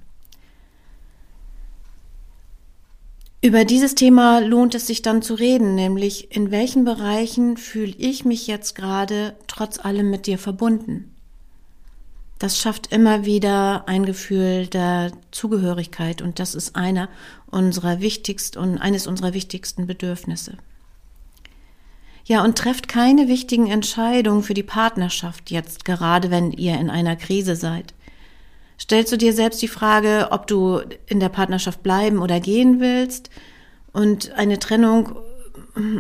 Über 3.42 3.66
dieses 3.66 3.96
Thema 3.96 4.40
lohnt 4.40 4.74
es 4.74 4.88
sich 4.88 5.02
dann 5.02 5.22
zu 5.22 5.34
reden, 5.34 5.76
nämlich 5.76 6.34
in 6.34 6.50
welchen 6.50 6.86
Bereichen 6.86 7.58
fühle 7.58 7.94
ich 7.98 8.24
mich 8.24 8.48
jetzt 8.48 8.74
gerade 8.74 9.36
trotz 9.48 9.80
allem 9.80 10.10
mit 10.10 10.28
dir 10.28 10.38
verbunden. 10.38 11.13
Das 12.44 12.58
schafft 12.58 12.92
immer 12.92 13.24
wieder 13.24 13.88
ein 13.88 14.06
Gefühl 14.06 14.68
der 14.68 15.14
Zugehörigkeit 15.32 16.22
und 16.22 16.40
das 16.40 16.56
ist 16.56 16.76
einer 16.76 17.08
unserer 17.50 18.02
wichtigsten 18.02 18.60
und 18.60 18.80
eines 18.80 19.08
unserer 19.08 19.34
wichtigsten 19.34 19.88
Bedürfnisse. 19.88 20.58
Ja, 22.26 22.44
und 22.44 22.58
trefft 22.58 22.90
keine 22.90 23.30
wichtigen 23.30 23.68
Entscheidungen 23.68 24.44
für 24.44 24.56
die 24.56 24.62
Partnerschaft 24.62 25.52
jetzt, 25.52 25.86
gerade 25.86 26.32
wenn 26.32 26.52
ihr 26.52 26.78
in 26.78 26.90
einer 26.90 27.16
Krise 27.16 27.56
seid. 27.56 27.94
Stellst 28.78 29.14
du 29.14 29.18
dir 29.18 29.32
selbst 29.32 29.62
die 29.62 29.70
Frage, 29.70 30.28
ob 30.32 30.46
du 30.46 30.82
in 31.08 31.22
der 31.22 31.30
Partnerschaft 31.30 31.82
bleiben 31.82 32.20
oder 32.20 32.42
gehen 32.42 32.82
willst 32.82 33.30
und 33.94 34.34
eine 34.34 34.60
Trennung 34.60 35.16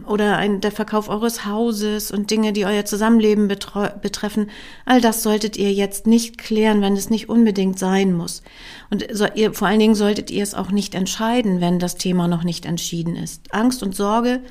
oder 0.07 0.37
ein, 0.37 0.61
der 0.61 0.71
Verkauf 0.71 1.09
eures 1.09 1.45
Hauses 1.45 2.11
und 2.11 2.29
Dinge, 2.29 2.53
die 2.53 2.65
euer 2.65 2.85
Zusammenleben 2.85 3.47
betreffen, 3.47 4.51
all 4.85 5.01
das 5.01 5.23
solltet 5.23 5.57
ihr 5.57 5.73
jetzt 5.73 6.05
nicht 6.05 6.37
klären, 6.37 6.81
wenn 6.81 6.95
es 6.95 7.09
nicht 7.09 7.27
unbedingt 7.27 7.79
sein 7.79 8.13
muss. 8.13 8.43
Und 8.91 9.07
so, 9.11 9.25
ihr, 9.33 9.53
vor 9.53 9.67
allen 9.67 9.79
Dingen 9.79 9.95
solltet 9.95 10.29
ihr 10.29 10.43
es 10.43 10.53
auch 10.53 10.69
nicht 10.69 10.93
entscheiden, 10.93 11.59
wenn 11.59 11.79
das 11.79 11.95
Thema 11.95 12.27
noch 12.27 12.43
nicht 12.43 12.65
entschieden 12.65 13.15
ist. 13.15 13.53
Angst 13.53 13.81
und 13.81 13.95
Sorge 13.95 14.41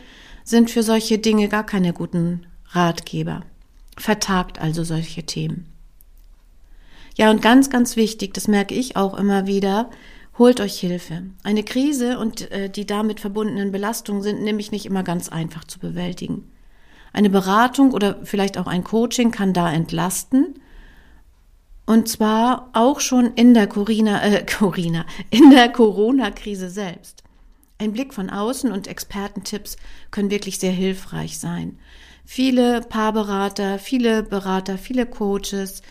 sind 0.45 0.71
für 0.71 0.83
solche 0.83 1.19
Dinge 1.19 1.49
gar 1.49 1.65
keine 1.65 1.93
guten 1.93 2.47
Ratgeber. 2.71 3.43
Vertagt 3.97 4.61
also 4.61 4.83
solche 4.83 5.23
Themen. 5.23 5.67
Ja, 7.17 7.31
und 7.31 7.43
ganz, 7.43 7.71
ganz 7.71 7.97
wichtig, 7.97 8.35
das 8.35 8.49
merke 8.49 8.75
ich 8.75 8.97
auch 8.97 9.17
immer 9.17 9.47
wieder, 9.47 9.91
Holt 10.39 10.61
euch 10.61 10.81
Hilfe. 10.81 11.25
Eine 11.43 11.63
Krise 11.63 12.19
und 12.19 12.51
äh, 12.51 12.71
die 12.71 12.87
damit 12.87 13.21
verbundenen 13.21 13.71
Belastungen 13.71 14.23
sind 14.23 14.43
nämlich 14.43 14.73
nicht 14.73 14.87
immer 14.87 15.03
ganz 15.03 15.29
einfach 15.29 15.65
zu 15.65 15.79
bewältigen. 15.79 16.51
Eine 17.13 17.29
Beratung 17.29 17.93
oder 17.93 18.19
vielleicht 18.25 18.57
auch 18.57 18.67
ein 18.67 18.85
Coaching 18.85 19.31
kann 19.31 19.53
da 19.53 19.71
entlasten. 19.71 20.55
Und 21.85 22.09
zwar 22.09 22.71
auch 22.73 23.01
schon 23.01 23.35
in 23.35 23.53
der 23.53 23.67
Corina, 23.67 24.23
äh, 24.25 24.47
Corina, 24.59 25.05
in 25.29 25.51
der 25.51 25.69
Corona-Krise 25.69 26.71
selbst. 26.71 27.23
Ein 27.77 27.93
Blick 27.93 28.15
von 28.15 28.31
außen 28.31 28.73
und 28.73 28.87
Expertentipps 28.87 29.77
können 30.11 30.31
wirklich 30.31 30.59
sehr 30.59 30.73
hilfreich 30.73 31.39
sein. 31.39 31.79
Viele 32.25 32.81
Paarberater, 32.81 33.79
viele 33.79 34.23
Berater, 34.23 34.79
viele 34.79 35.05
Coaches 35.05 35.83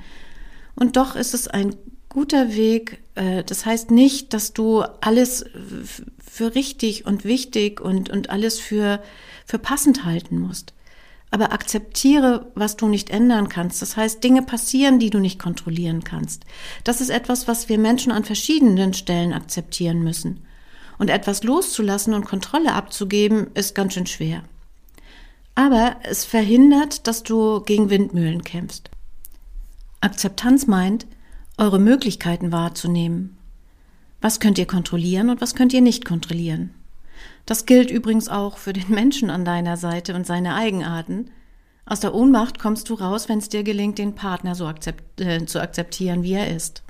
Und 0.75 0.97
doch 0.97 1.15
ist 1.15 1.33
es 1.33 1.47
ein 1.47 1.73
guter 2.09 2.55
Weg. 2.55 3.01
Äh, 3.15 3.43
das 3.45 3.65
heißt 3.65 3.89
nicht, 3.89 4.33
dass 4.33 4.51
du 4.51 4.81
alles 4.99 5.45
für 6.29 6.55
richtig 6.55 7.05
und 7.05 7.23
wichtig 7.23 7.79
und, 7.79 8.09
und 8.09 8.29
alles 8.29 8.59
für, 8.59 9.01
für 9.45 9.59
passend 9.59 10.03
halten 10.03 10.39
musst. 10.39 10.73
Aber 11.31 11.53
akzeptiere, 11.53 12.51
was 12.55 12.75
du 12.75 12.89
nicht 12.89 13.11
ändern 13.11 13.47
kannst. 13.47 13.81
Das 13.81 13.95
heißt, 13.95 14.21
Dinge 14.23 14.43
passieren, 14.43 14.99
die 14.99 15.09
du 15.09 15.19
nicht 15.19 15.39
kontrollieren 15.39 16.03
kannst. 16.03 16.43
Das 16.83 16.99
ist 16.99 17.09
etwas, 17.09 17.47
was 17.47 17.69
wir 17.69 17.79
Menschen 17.79 18.11
an 18.11 18.25
verschiedenen 18.25 18.93
Stellen 18.93 19.31
akzeptieren 19.31 20.03
müssen. 20.03 20.45
Und 20.97 21.09
etwas 21.09 21.43
loszulassen 21.43 22.13
und 22.13 22.25
Kontrolle 22.25 22.73
abzugeben, 22.73 23.47
ist 23.53 23.75
ganz 23.75 23.93
schön 23.93 24.05
schwer. 24.05 24.43
Aber 25.55 25.97
es 26.03 26.25
verhindert, 26.25 27.07
dass 27.07 27.23
du 27.23 27.61
gegen 27.61 27.89
Windmühlen 27.89 28.43
kämpfst. 28.43 28.89
Akzeptanz 30.01 30.67
meint, 30.67 31.05
eure 31.57 31.79
Möglichkeiten 31.79 32.51
wahrzunehmen. 32.51 33.37
Was 34.21 34.39
könnt 34.39 34.57
ihr 34.57 34.65
kontrollieren 34.65 35.29
und 35.29 35.41
was 35.41 35.55
könnt 35.55 35.73
ihr 35.73 35.81
nicht 35.81 36.05
kontrollieren? 36.05 36.73
Das 37.45 37.65
gilt 37.65 37.91
übrigens 37.91 38.29
auch 38.29 38.57
für 38.57 38.73
den 38.73 38.89
Menschen 38.89 39.29
an 39.29 39.45
deiner 39.45 39.77
Seite 39.77 40.15
und 40.15 40.25
seine 40.25 40.55
Eigenarten. 40.55 41.29
Aus 41.85 41.99
der 41.99 42.13
Ohnmacht 42.13 42.59
kommst 42.59 42.89
du 42.89 42.93
raus, 42.93 43.27
wenn 43.27 43.39
es 43.39 43.49
dir 43.49 43.63
gelingt, 43.63 43.97
den 43.97 44.15
Partner 44.15 44.55
so 44.55 44.65
akzept, 44.65 45.19
äh, 45.19 45.45
zu 45.45 45.61
akzeptieren, 45.61 46.23
wie 46.23 46.33
er 46.33 46.55
ist. 46.55 46.83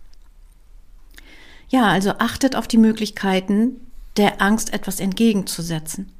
Ja, 1.69 1.87
also 1.87 2.11
achtet 2.19 2.55
auf 2.55 2.67
die 2.67 2.77
Möglichkeiten, 2.77 3.79
der 4.17 4.41
Angst 4.41 4.73
etwas 4.73 4.99
entgegenzusetzen. 4.99 6.11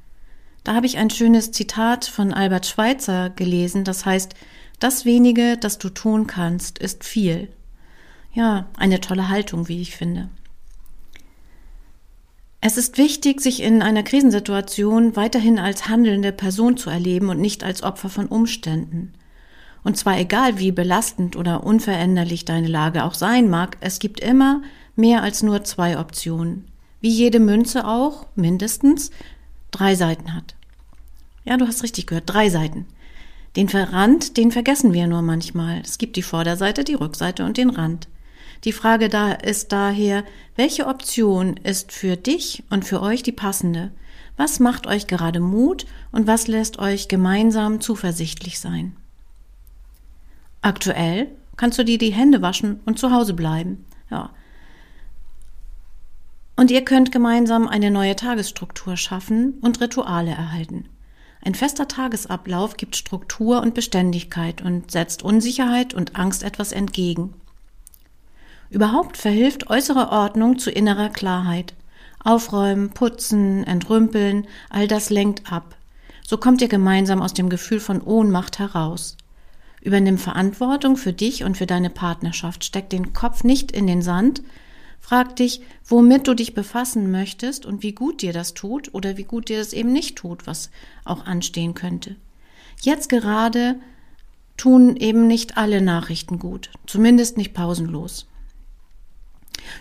Da 0.64 0.74
habe 0.74 0.86
ich 0.86 0.96
ein 0.96 1.10
schönes 1.10 1.52
Zitat 1.52 2.06
von 2.06 2.32
Albert 2.32 2.66
Schweitzer 2.66 3.30
gelesen, 3.30 3.84
das 3.84 4.06
heißt, 4.06 4.34
das 4.80 5.04
wenige, 5.04 5.56
das 5.56 5.78
du 5.78 5.90
tun 5.90 6.26
kannst, 6.26 6.78
ist 6.78 7.04
viel. 7.04 7.48
Ja, 8.32 8.66
eine 8.76 9.00
tolle 9.00 9.28
Haltung, 9.28 9.68
wie 9.68 9.80
ich 9.80 9.94
finde. 9.94 10.28
Es 12.60 12.78
ist 12.78 12.96
wichtig, 12.96 13.42
sich 13.42 13.62
in 13.62 13.82
einer 13.82 14.02
Krisensituation 14.02 15.16
weiterhin 15.16 15.58
als 15.58 15.86
handelnde 15.86 16.32
Person 16.32 16.78
zu 16.78 16.88
erleben 16.88 17.28
und 17.28 17.38
nicht 17.38 17.62
als 17.62 17.82
Opfer 17.82 18.08
von 18.08 18.26
Umständen. 18.26 19.12
Und 19.84 19.98
zwar 19.98 20.18
egal, 20.18 20.58
wie 20.58 20.72
belastend 20.72 21.36
oder 21.36 21.62
unveränderlich 21.62 22.46
deine 22.46 22.68
Lage 22.68 23.04
auch 23.04 23.12
sein 23.12 23.50
mag, 23.50 23.76
es 23.80 23.98
gibt 23.98 24.18
immer 24.20 24.62
mehr 24.96 25.22
als 25.22 25.42
nur 25.42 25.62
zwei 25.62 25.98
Optionen 25.98 26.64
wie 27.04 27.10
jede 27.10 27.38
Münze 27.38 27.86
auch 27.86 28.24
mindestens 28.34 29.10
drei 29.70 29.94
Seiten 29.94 30.32
hat. 30.32 30.54
Ja, 31.44 31.58
du 31.58 31.66
hast 31.66 31.82
richtig 31.82 32.06
gehört, 32.06 32.24
drei 32.32 32.48
Seiten. 32.48 32.86
Den 33.56 33.68
Rand, 33.68 34.38
den 34.38 34.50
vergessen 34.50 34.94
wir 34.94 35.06
nur 35.06 35.20
manchmal. 35.20 35.82
Es 35.84 35.98
gibt 35.98 36.16
die 36.16 36.22
Vorderseite, 36.22 36.82
die 36.82 36.94
Rückseite 36.94 37.44
und 37.44 37.58
den 37.58 37.68
Rand. 37.68 38.08
Die 38.64 38.72
Frage 38.72 39.10
da 39.10 39.32
ist 39.32 39.70
daher, 39.70 40.24
welche 40.56 40.86
Option 40.86 41.58
ist 41.58 41.92
für 41.92 42.16
dich 42.16 42.62
und 42.70 42.86
für 42.86 43.02
euch 43.02 43.22
die 43.22 43.32
passende? 43.32 43.90
Was 44.38 44.58
macht 44.58 44.86
euch 44.86 45.06
gerade 45.06 45.40
Mut 45.40 45.84
und 46.10 46.26
was 46.26 46.46
lässt 46.46 46.78
euch 46.78 47.08
gemeinsam 47.08 47.82
zuversichtlich 47.82 48.58
sein? 48.60 48.96
Aktuell 50.62 51.28
kannst 51.58 51.78
du 51.78 51.84
dir 51.84 51.98
die 51.98 52.14
Hände 52.14 52.40
waschen 52.40 52.80
und 52.86 52.98
zu 52.98 53.12
Hause 53.12 53.34
bleiben. 53.34 53.84
Ja, 54.10 54.30
und 56.56 56.70
ihr 56.70 56.84
könnt 56.84 57.12
gemeinsam 57.12 57.66
eine 57.66 57.90
neue 57.90 58.16
Tagesstruktur 58.16 58.96
schaffen 58.96 59.58
und 59.60 59.80
Rituale 59.80 60.30
erhalten. 60.30 60.88
Ein 61.44 61.54
fester 61.54 61.88
Tagesablauf 61.88 62.76
gibt 62.76 62.96
Struktur 62.96 63.60
und 63.60 63.74
Beständigkeit 63.74 64.62
und 64.62 64.90
setzt 64.90 65.22
Unsicherheit 65.22 65.92
und 65.92 66.16
Angst 66.16 66.42
etwas 66.42 66.72
entgegen. 66.72 67.34
Überhaupt 68.70 69.18
verhilft 69.18 69.68
äußere 69.68 70.10
Ordnung 70.10 70.58
zu 70.58 70.70
innerer 70.70 71.10
Klarheit. 71.10 71.74
Aufräumen, 72.18 72.90
putzen, 72.90 73.64
entrümpeln, 73.64 74.46
all 74.70 74.88
das 74.88 75.10
lenkt 75.10 75.52
ab. 75.52 75.76
So 76.26 76.38
kommt 76.38 76.62
ihr 76.62 76.68
gemeinsam 76.68 77.20
aus 77.20 77.34
dem 77.34 77.50
Gefühl 77.50 77.80
von 77.80 78.00
Ohnmacht 78.00 78.58
heraus. 78.58 79.18
Übernimm 79.82 80.16
Verantwortung 80.16 80.96
für 80.96 81.12
dich 81.12 81.44
und 81.44 81.58
für 81.58 81.66
deine 81.66 81.90
Partnerschaft. 81.90 82.64
Steck 82.64 82.88
den 82.88 83.12
Kopf 83.12 83.44
nicht 83.44 83.70
in 83.70 83.86
den 83.86 84.00
Sand. 84.00 84.42
Frag 85.04 85.36
dich, 85.36 85.60
womit 85.86 86.28
du 86.28 86.32
dich 86.32 86.54
befassen 86.54 87.10
möchtest 87.10 87.66
und 87.66 87.82
wie 87.82 87.92
gut 87.92 88.22
dir 88.22 88.32
das 88.32 88.54
tut 88.54 88.94
oder 88.94 89.18
wie 89.18 89.24
gut 89.24 89.50
dir 89.50 89.58
das 89.58 89.74
eben 89.74 89.92
nicht 89.92 90.16
tut, 90.16 90.46
was 90.46 90.70
auch 91.04 91.26
anstehen 91.26 91.74
könnte. 91.74 92.16
Jetzt 92.80 93.10
gerade 93.10 93.78
tun 94.56 94.96
eben 94.96 95.26
nicht 95.26 95.58
alle 95.58 95.82
Nachrichten 95.82 96.38
gut, 96.38 96.70
zumindest 96.86 97.36
nicht 97.36 97.52
pausenlos. 97.52 98.26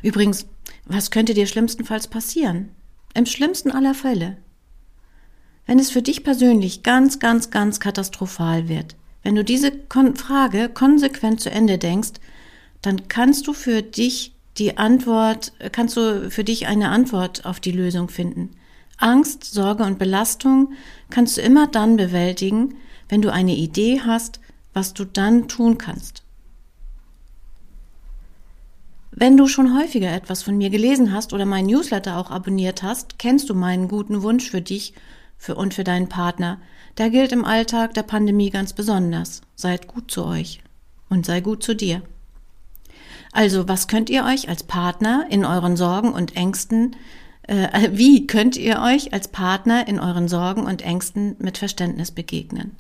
Übrigens, 0.02 0.46
was 0.84 1.10
könnte 1.10 1.34
dir 1.34 1.48
schlimmstenfalls 1.48 2.10
passieren? 2.10 2.72
Im 3.14 3.26
schlimmsten 3.26 3.72
aller 3.72 3.94
Fälle. 3.94 4.36
Wenn 5.66 5.80
es 5.80 5.90
für 5.90 6.02
dich 6.02 6.26
persönlich 6.26 6.84
ganz, 6.84 7.20
ganz, 7.20 7.50
ganz 7.50 7.80
katastrophal 7.80 8.68
wird, 8.68 8.98
wenn 9.22 9.36
du 9.36 9.46
diese 9.46 9.72
Kon 9.72 10.18
Frage 10.18 10.68
konsequent 10.68 11.40
zu 11.40 11.50
Ende 11.50 11.78
denkst, 11.78 12.20
dann 12.82 13.08
kannst 13.08 13.48
du 13.48 13.54
für 13.54 13.82
dich 13.82 14.33
die 14.58 14.78
Antwort, 14.78 15.54
kannst 15.72 15.98
du 15.98 16.30
für 16.30 16.44
dich 16.44 16.68
eine 16.68 16.90
Antwort 16.90 17.46
auf 17.46 17.60
die 17.60 17.72
Lösung 17.72 18.10
finden. 18.10 18.52
Angst, 18.98 19.46
Sorge 19.46 19.84
und 19.84 20.00
Belastung 20.00 20.74
kannst 21.10 21.38
du 21.38 21.42
immer 21.42 21.68
dann 21.68 21.98
bewältigen, 21.98 22.76
wenn 23.10 23.22
du 23.22 23.32
eine 23.32 23.56
Idee 23.56 24.02
hast, 24.06 24.40
was 24.74 24.94
du 24.94 25.06
dann 25.06 25.48
tun 25.48 25.78
kannst. 25.78 26.24
Wenn 29.12 29.38
du 29.38 29.48
schon 29.48 29.78
häufiger 29.78 30.12
etwas 30.12 30.42
von 30.42 30.58
mir 30.58 30.70
gelesen 30.70 31.12
hast 31.12 31.34
oder 31.34 31.46
meinen 31.46 31.68
Newsletter 31.68 32.18
auch 32.18 32.32
abonniert 32.32 32.82
hast, 32.82 33.20
kennst 33.20 33.50
du 33.50 33.54
meinen 33.54 33.88
guten 33.88 34.24
Wunsch 34.24 34.50
für 34.50 34.62
dich 34.62 34.94
für 35.38 35.56
und 35.56 35.74
für 35.74 35.84
deinen 35.84 36.10
Partner, 36.10 36.60
der 36.98 37.10
gilt 37.10 37.32
im 37.32 37.46
Alltag 37.46 37.94
der 37.94 38.04
Pandemie 38.04 38.50
ganz 38.50 38.74
besonders. 38.74 39.42
Seid 39.56 39.88
gut 39.88 40.10
zu 40.10 40.26
euch 40.26 40.62
und 41.10 41.26
sei 41.26 41.42
gut 41.42 41.62
zu 41.64 41.76
dir. 41.76 42.02
Also, 43.34 43.68
was 43.68 43.88
könnt 43.88 44.12
ihr 44.12 44.26
euch 44.26 44.48
als 44.48 44.64
Partner 44.64 45.26
in 45.30 45.44
euren 45.44 45.76
Sorgen 45.76 46.14
und 46.14 46.36
Ängsten, 46.36 46.96
äh, 47.48 47.90
wie 47.92 48.28
könnt 48.28 48.56
ihr 48.56 48.80
euch 48.80 49.12
als 49.12 49.28
Partner 49.28 49.88
in 49.88 50.00
euren 50.00 50.28
Sorgen 50.28 50.66
und 50.66 50.84
Ängsten 50.84 51.36
mit 51.40 51.58
Verständnis 51.58 52.12
begegnen? 52.12 52.78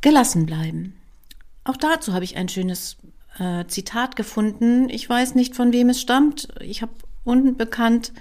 Gelassen 0.00 0.46
bleiben. 0.46 0.94
Auch 1.62 1.76
dazu 1.76 2.12
habe 2.12 2.24
ich 2.24 2.36
ein 2.36 2.48
schönes 2.48 2.96
äh, 3.38 3.64
Zitat 3.66 4.16
gefunden. 4.16 4.88
Ich 4.88 5.08
weiß 5.08 5.36
nicht, 5.36 5.54
von 5.54 5.72
wem 5.72 5.88
es 5.88 6.00
stammt. 6.00 6.48
Ich 6.60 6.82
habe 6.82 6.92
unbekannt 7.22 8.12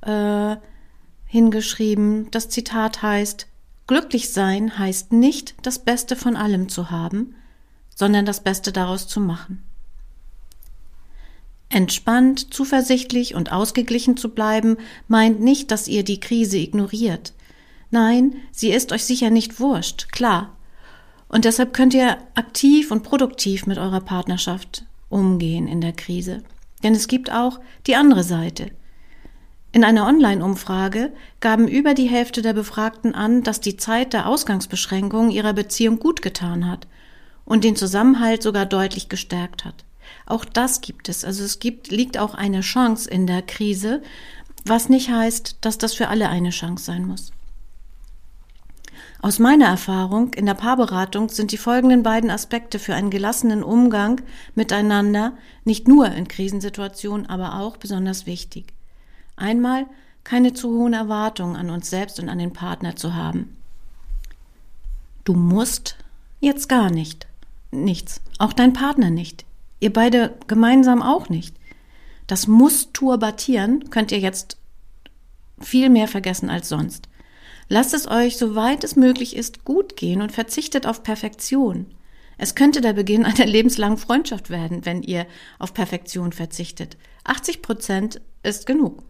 äh, 0.00 0.56
hingeschrieben. 1.26 2.30
Das 2.30 2.48
Zitat 2.48 3.02
heißt, 3.02 3.47
glücklich 3.88 4.30
sein 4.32 4.78
heißt 4.78 5.12
nicht, 5.12 5.54
das 5.62 5.80
Beste 5.80 6.14
von 6.14 6.36
allem 6.36 6.68
zu 6.68 6.92
haben, 6.92 7.34
sondern 7.94 8.24
das 8.24 8.44
Beste 8.44 8.70
daraus 8.70 9.08
zu 9.08 9.18
machen. 9.18 9.64
Entspannt, 11.70 12.54
zuversichtlich 12.54 13.34
und 13.34 13.52
ausgeglichen 13.52 14.16
zu 14.16 14.30
bleiben, 14.30 14.76
meint 15.08 15.40
nicht, 15.40 15.70
dass 15.70 15.88
ihr 15.88 16.04
die 16.04 16.20
Krise 16.20 16.58
ignoriert. 16.58 17.34
Nein, 17.90 18.36
sie 18.52 18.70
ist 18.70 18.92
euch 18.92 19.04
sicher 19.04 19.30
nicht 19.30 19.60
wurscht, 19.60 20.12
klar. 20.12 20.56
Und 21.28 21.44
deshalb 21.44 21.74
könnt 21.74 21.92
ihr 21.92 22.18
aktiv 22.34 22.90
und 22.90 23.02
produktiv 23.02 23.66
mit 23.66 23.76
eurer 23.78 24.00
Partnerschaft 24.00 24.84
umgehen 25.10 25.66
in 25.66 25.80
der 25.80 25.92
Krise. 25.92 26.42
Denn 26.82 26.94
es 26.94 27.08
gibt 27.08 27.32
auch 27.32 27.60
die 27.86 27.96
andere 27.96 28.22
Seite. 28.22 28.70
In 29.70 29.84
einer 29.84 30.06
Online-Umfrage 30.06 31.12
gaben 31.40 31.68
über 31.68 31.92
die 31.92 32.08
Hälfte 32.08 32.40
der 32.40 32.54
Befragten 32.54 33.14
an, 33.14 33.42
dass 33.42 33.60
die 33.60 33.76
Zeit 33.76 34.14
der 34.14 34.26
Ausgangsbeschränkungen 34.26 35.30
ihrer 35.30 35.52
Beziehung 35.52 35.98
gut 35.98 36.22
getan 36.22 36.70
hat 36.70 36.86
und 37.44 37.64
den 37.64 37.76
Zusammenhalt 37.76 38.42
sogar 38.42 38.64
deutlich 38.64 39.10
gestärkt 39.10 39.66
hat. 39.66 39.84
Auch 40.24 40.46
das 40.46 40.80
gibt 40.80 41.10
es. 41.10 41.22
Also 41.24 41.44
es 41.44 41.58
gibt, 41.58 41.90
liegt 41.90 42.16
auch 42.16 42.34
eine 42.34 42.62
Chance 42.62 43.10
in 43.10 43.26
der 43.26 43.42
Krise, 43.42 44.02
was 44.64 44.88
nicht 44.88 45.10
heißt, 45.10 45.58
dass 45.60 45.76
das 45.76 45.94
für 45.94 46.08
alle 46.08 46.30
eine 46.30 46.50
Chance 46.50 46.84
sein 46.84 47.06
muss. 47.06 47.32
Aus 49.20 49.38
meiner 49.38 49.66
Erfahrung 49.66 50.32
in 50.34 50.46
der 50.46 50.54
Paarberatung 50.54 51.28
sind 51.28 51.52
die 51.52 51.56
folgenden 51.56 52.02
beiden 52.02 52.30
Aspekte 52.30 52.78
für 52.78 52.94
einen 52.94 53.10
gelassenen 53.10 53.62
Umgang 53.62 54.22
miteinander 54.54 55.36
nicht 55.64 55.88
nur 55.88 56.06
in 56.06 56.26
Krisensituationen, 56.26 57.26
aber 57.26 57.60
auch 57.60 57.76
besonders 57.76 58.26
wichtig. 58.26 58.72
Einmal 59.38 59.86
keine 60.24 60.52
zu 60.52 60.68
hohen 60.68 60.92
Erwartungen 60.92 61.56
an 61.56 61.70
uns 61.70 61.88
selbst 61.88 62.20
und 62.20 62.28
an 62.28 62.38
den 62.38 62.52
Partner 62.52 62.96
zu 62.96 63.14
haben. 63.14 63.56
Du 65.24 65.34
musst 65.34 65.96
jetzt 66.40 66.68
gar 66.68 66.90
nicht. 66.90 67.26
Nichts. 67.70 68.20
Auch 68.38 68.52
dein 68.52 68.72
Partner 68.72 69.10
nicht. 69.10 69.44
Ihr 69.80 69.92
beide 69.92 70.36
gemeinsam 70.46 71.02
auch 71.02 71.28
nicht. 71.28 71.56
Das 72.26 72.46
muss 72.46 72.92
turbatieren 72.92 73.90
könnt 73.90 74.12
ihr 74.12 74.18
jetzt 74.18 74.58
viel 75.60 75.88
mehr 75.88 76.08
vergessen 76.08 76.50
als 76.50 76.68
sonst. 76.68 77.08
Lasst 77.68 77.94
es 77.94 78.08
euch, 78.08 78.36
soweit 78.36 78.84
es 78.84 78.96
möglich 78.96 79.36
ist, 79.36 79.64
gut 79.64 79.96
gehen 79.96 80.22
und 80.22 80.32
verzichtet 80.32 80.86
auf 80.86 81.02
Perfektion. 81.02 81.86
Es 82.38 82.54
könnte 82.54 82.80
der 82.80 82.92
Beginn 82.92 83.24
einer 83.24 83.46
lebenslangen 83.46 83.98
Freundschaft 83.98 84.50
werden, 84.50 84.86
wenn 84.86 85.02
ihr 85.02 85.26
auf 85.58 85.74
Perfektion 85.74 86.32
verzichtet. 86.32 86.96
80 87.24 87.62
Prozent 87.62 88.20
ist 88.42 88.66
genug. 88.66 89.02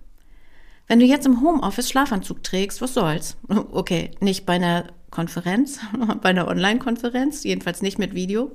Wenn 0.88 1.00
du 1.00 1.04
jetzt 1.04 1.26
im 1.26 1.42
Homeoffice 1.42 1.90
Schlafanzug 1.90 2.42
trägst, 2.42 2.80
was 2.80 2.94
soll's? 2.94 3.36
Okay, 3.48 4.10
nicht 4.20 4.46
bei 4.46 4.54
einer 4.54 4.86
Konferenz, 5.10 5.78
bei 6.22 6.30
einer 6.30 6.48
Online-Konferenz, 6.48 7.44
jedenfalls 7.44 7.82
nicht 7.82 7.98
mit 7.98 8.14
Video. 8.14 8.52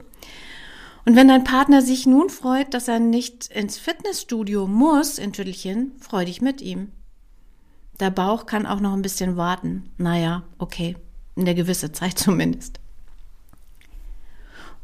Und 1.05 1.15
wenn 1.15 1.27
dein 1.27 1.43
Partner 1.43 1.81
sich 1.81 2.05
nun 2.05 2.29
freut, 2.29 2.73
dass 2.73 2.87
er 2.87 2.99
nicht 2.99 3.47
ins 3.47 3.77
Fitnessstudio 3.77 4.67
muss 4.67 5.19
in 5.19 5.33
Tüttelchen, 5.33 5.91
freu 5.99 6.25
dich 6.25 6.41
mit 6.41 6.61
ihm. 6.61 6.91
Der 7.99 8.09
Bauch 8.09 8.45
kann 8.45 8.65
auch 8.65 8.79
noch 8.79 8.93
ein 8.93 9.01
bisschen 9.01 9.37
warten. 9.37 9.91
Naja, 9.97 10.43
okay, 10.57 10.95
in 11.35 11.45
der 11.45 11.53
gewisse 11.53 11.91
Zeit 11.91 12.17
zumindest. 12.19 12.79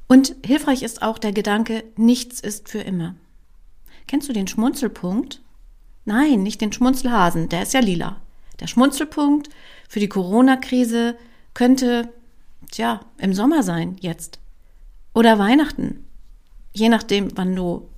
Und 0.08 0.36
hilfreich 0.46 0.84
ist 0.84 1.02
auch 1.02 1.18
der 1.18 1.32
Gedanke, 1.32 1.84
nichts 1.96 2.40
ist 2.40 2.70
für 2.70 2.80
immer. 2.80 3.16
Kennst 4.08 4.28
du 4.28 4.34
den 4.34 4.48
Schmunzelpunkt? 4.48 5.42
Nein, 6.10 6.42
nicht 6.42 6.60
den 6.60 6.74
Schmunzelhasen, 6.74 7.50
der 7.50 7.62
ist 7.62 7.76
ja 7.76 7.82
lila. 7.82 8.16
Der 8.60 8.66
Schmunzelpunkt 8.66 9.48
für 9.88 10.00
die 10.00 10.10
Corona-Krise 10.10 11.16
könnte, 11.54 12.10
tja, 12.72 13.02
im 13.20 13.36
Sommer 13.36 13.62
sein, 13.62 13.96
jetzt. 14.00 14.40
Oder 15.14 15.38
Weihnachten. 15.38 16.08
Je 16.74 16.90
nachdem, 16.90 17.38
wann 17.38 17.56
du 17.56 17.90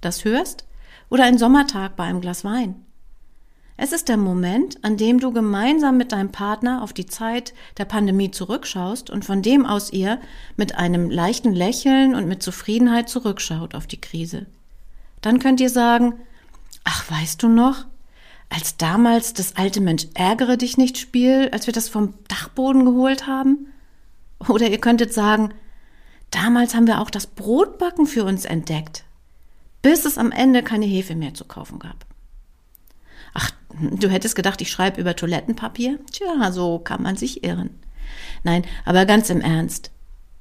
das 0.00 0.24
hörst. 0.24 0.64
Oder 1.10 1.22
ein 1.22 1.38
Sommertag 1.38 1.94
bei 1.94 2.02
einem 2.02 2.20
Glas 2.20 2.44
Wein. 2.44 2.74
Es 3.76 3.92
ist 3.92 4.08
der 4.08 4.16
Moment, 4.16 4.82
an 4.82 4.96
dem 4.96 5.20
du 5.20 5.32
gemeinsam 5.32 5.96
mit 5.96 6.10
deinem 6.10 6.32
Partner 6.32 6.82
auf 6.82 6.92
die 6.92 7.06
Zeit 7.06 7.54
der 7.78 7.84
Pandemie 7.84 8.32
zurückschaust 8.32 9.10
und 9.10 9.24
von 9.24 9.42
dem 9.42 9.64
aus 9.64 9.92
ihr 9.92 10.18
mit 10.56 10.74
einem 10.74 11.08
leichten 11.08 11.52
Lächeln 11.52 12.16
und 12.16 12.26
mit 12.26 12.42
Zufriedenheit 12.42 13.08
zurückschaut 13.08 13.76
auf 13.76 13.86
die 13.86 14.00
Krise. 14.00 14.46
Dann 15.20 15.38
könnt 15.38 15.60
ihr 15.60 15.70
sagen, 15.70 16.14
ach, 16.84 17.10
weißt 17.10 17.42
du 17.42 17.48
noch, 17.48 17.86
als 18.48 18.76
damals 18.76 19.32
das 19.32 19.56
alte 19.56 19.80
Mensch 19.80 20.08
ärgere 20.14 20.56
dich 20.56 20.76
nicht 20.76 20.98
Spiel, 20.98 21.48
als 21.52 21.66
wir 21.66 21.72
das 21.72 21.88
vom 21.88 22.14
Dachboden 22.28 22.84
geholt 22.84 23.26
haben? 23.26 23.72
Oder 24.48 24.68
ihr 24.68 24.80
könntet 24.80 25.14
sagen, 25.14 25.54
damals 26.30 26.74
haben 26.74 26.86
wir 26.86 27.00
auch 27.00 27.10
das 27.10 27.26
Brotbacken 27.26 28.06
für 28.06 28.24
uns 28.24 28.44
entdeckt, 28.44 29.04
bis 29.82 30.04
es 30.04 30.18
am 30.18 30.32
Ende 30.32 30.62
keine 30.62 30.86
Hefe 30.86 31.14
mehr 31.14 31.34
zu 31.34 31.44
kaufen 31.44 31.78
gab. 31.78 32.06
Ach, 33.34 33.52
du 33.78 34.08
hättest 34.08 34.34
gedacht, 34.34 34.60
ich 34.60 34.70
schreibe 34.70 35.00
über 35.00 35.14
Toilettenpapier? 35.14 35.98
Tja, 36.10 36.50
so 36.50 36.78
kann 36.80 37.02
man 37.02 37.16
sich 37.16 37.44
irren. 37.44 37.70
Nein, 38.42 38.64
aber 38.84 39.06
ganz 39.06 39.30
im 39.30 39.40
Ernst. 39.40 39.90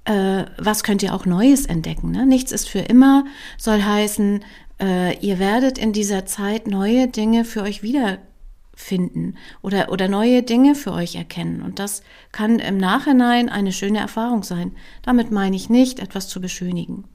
Äh, 0.06 0.46
was 0.58 0.84
könnt 0.84 1.04
ihr 1.04 1.14
auch 1.14 1.26
Neues 1.26 1.66
entdecken? 1.66 2.12
Ne? 2.12 2.26
Nichts 2.26 2.52
ist 2.52 2.68
für 2.68 2.80
immer, 2.80 3.26
soll 3.58 3.84
heißen, 3.84 4.44
äh, 4.82 5.18
ihr 5.20 5.40
werdet 5.40 5.78
in 5.78 5.94
dieser 5.94 6.26
Zeit 6.26 6.68
neue 6.68 7.08
Dinge 7.08 7.46
für 7.46 7.62
euch 7.62 7.84
wiederfinden 7.84 9.38
oder, 9.62 9.92
oder 9.92 10.08
neue 10.08 10.44
Dinge 10.44 10.76
für 10.76 10.94
euch 10.94 11.16
erkennen. 11.16 11.62
Und 11.62 11.80
das 11.80 12.02
kann 12.32 12.60
im 12.60 12.78
Nachhinein 12.78 13.50
eine 13.50 13.72
schöne 13.72 14.00
Erfahrung 14.00 14.44
sein. 14.44 14.76
Damit 15.02 15.32
meine 15.32 15.56
ich 15.56 15.70
nicht, 15.70 16.00
etwas 16.00 16.28
zu 16.28 16.42
beschönigen. 16.42 17.06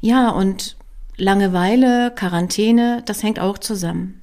Ja, 0.00 0.30
und 0.30 0.76
Langeweile, 1.16 2.12
Quarantäne, 2.14 3.02
das 3.06 3.22
hängt 3.22 3.38
auch 3.38 3.58
zusammen. 3.58 4.20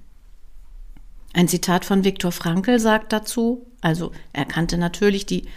Ein 1.34 1.48
Zitat 1.48 1.86
von 1.86 2.04
Viktor 2.04 2.34
Frankl 2.34 2.80
sagt 2.80 3.13
dazu, 3.13 3.65
also 3.80 4.12
er 4.34 4.44
kannte 4.44 4.78
natürlich 4.78 5.26
die, 5.26 5.48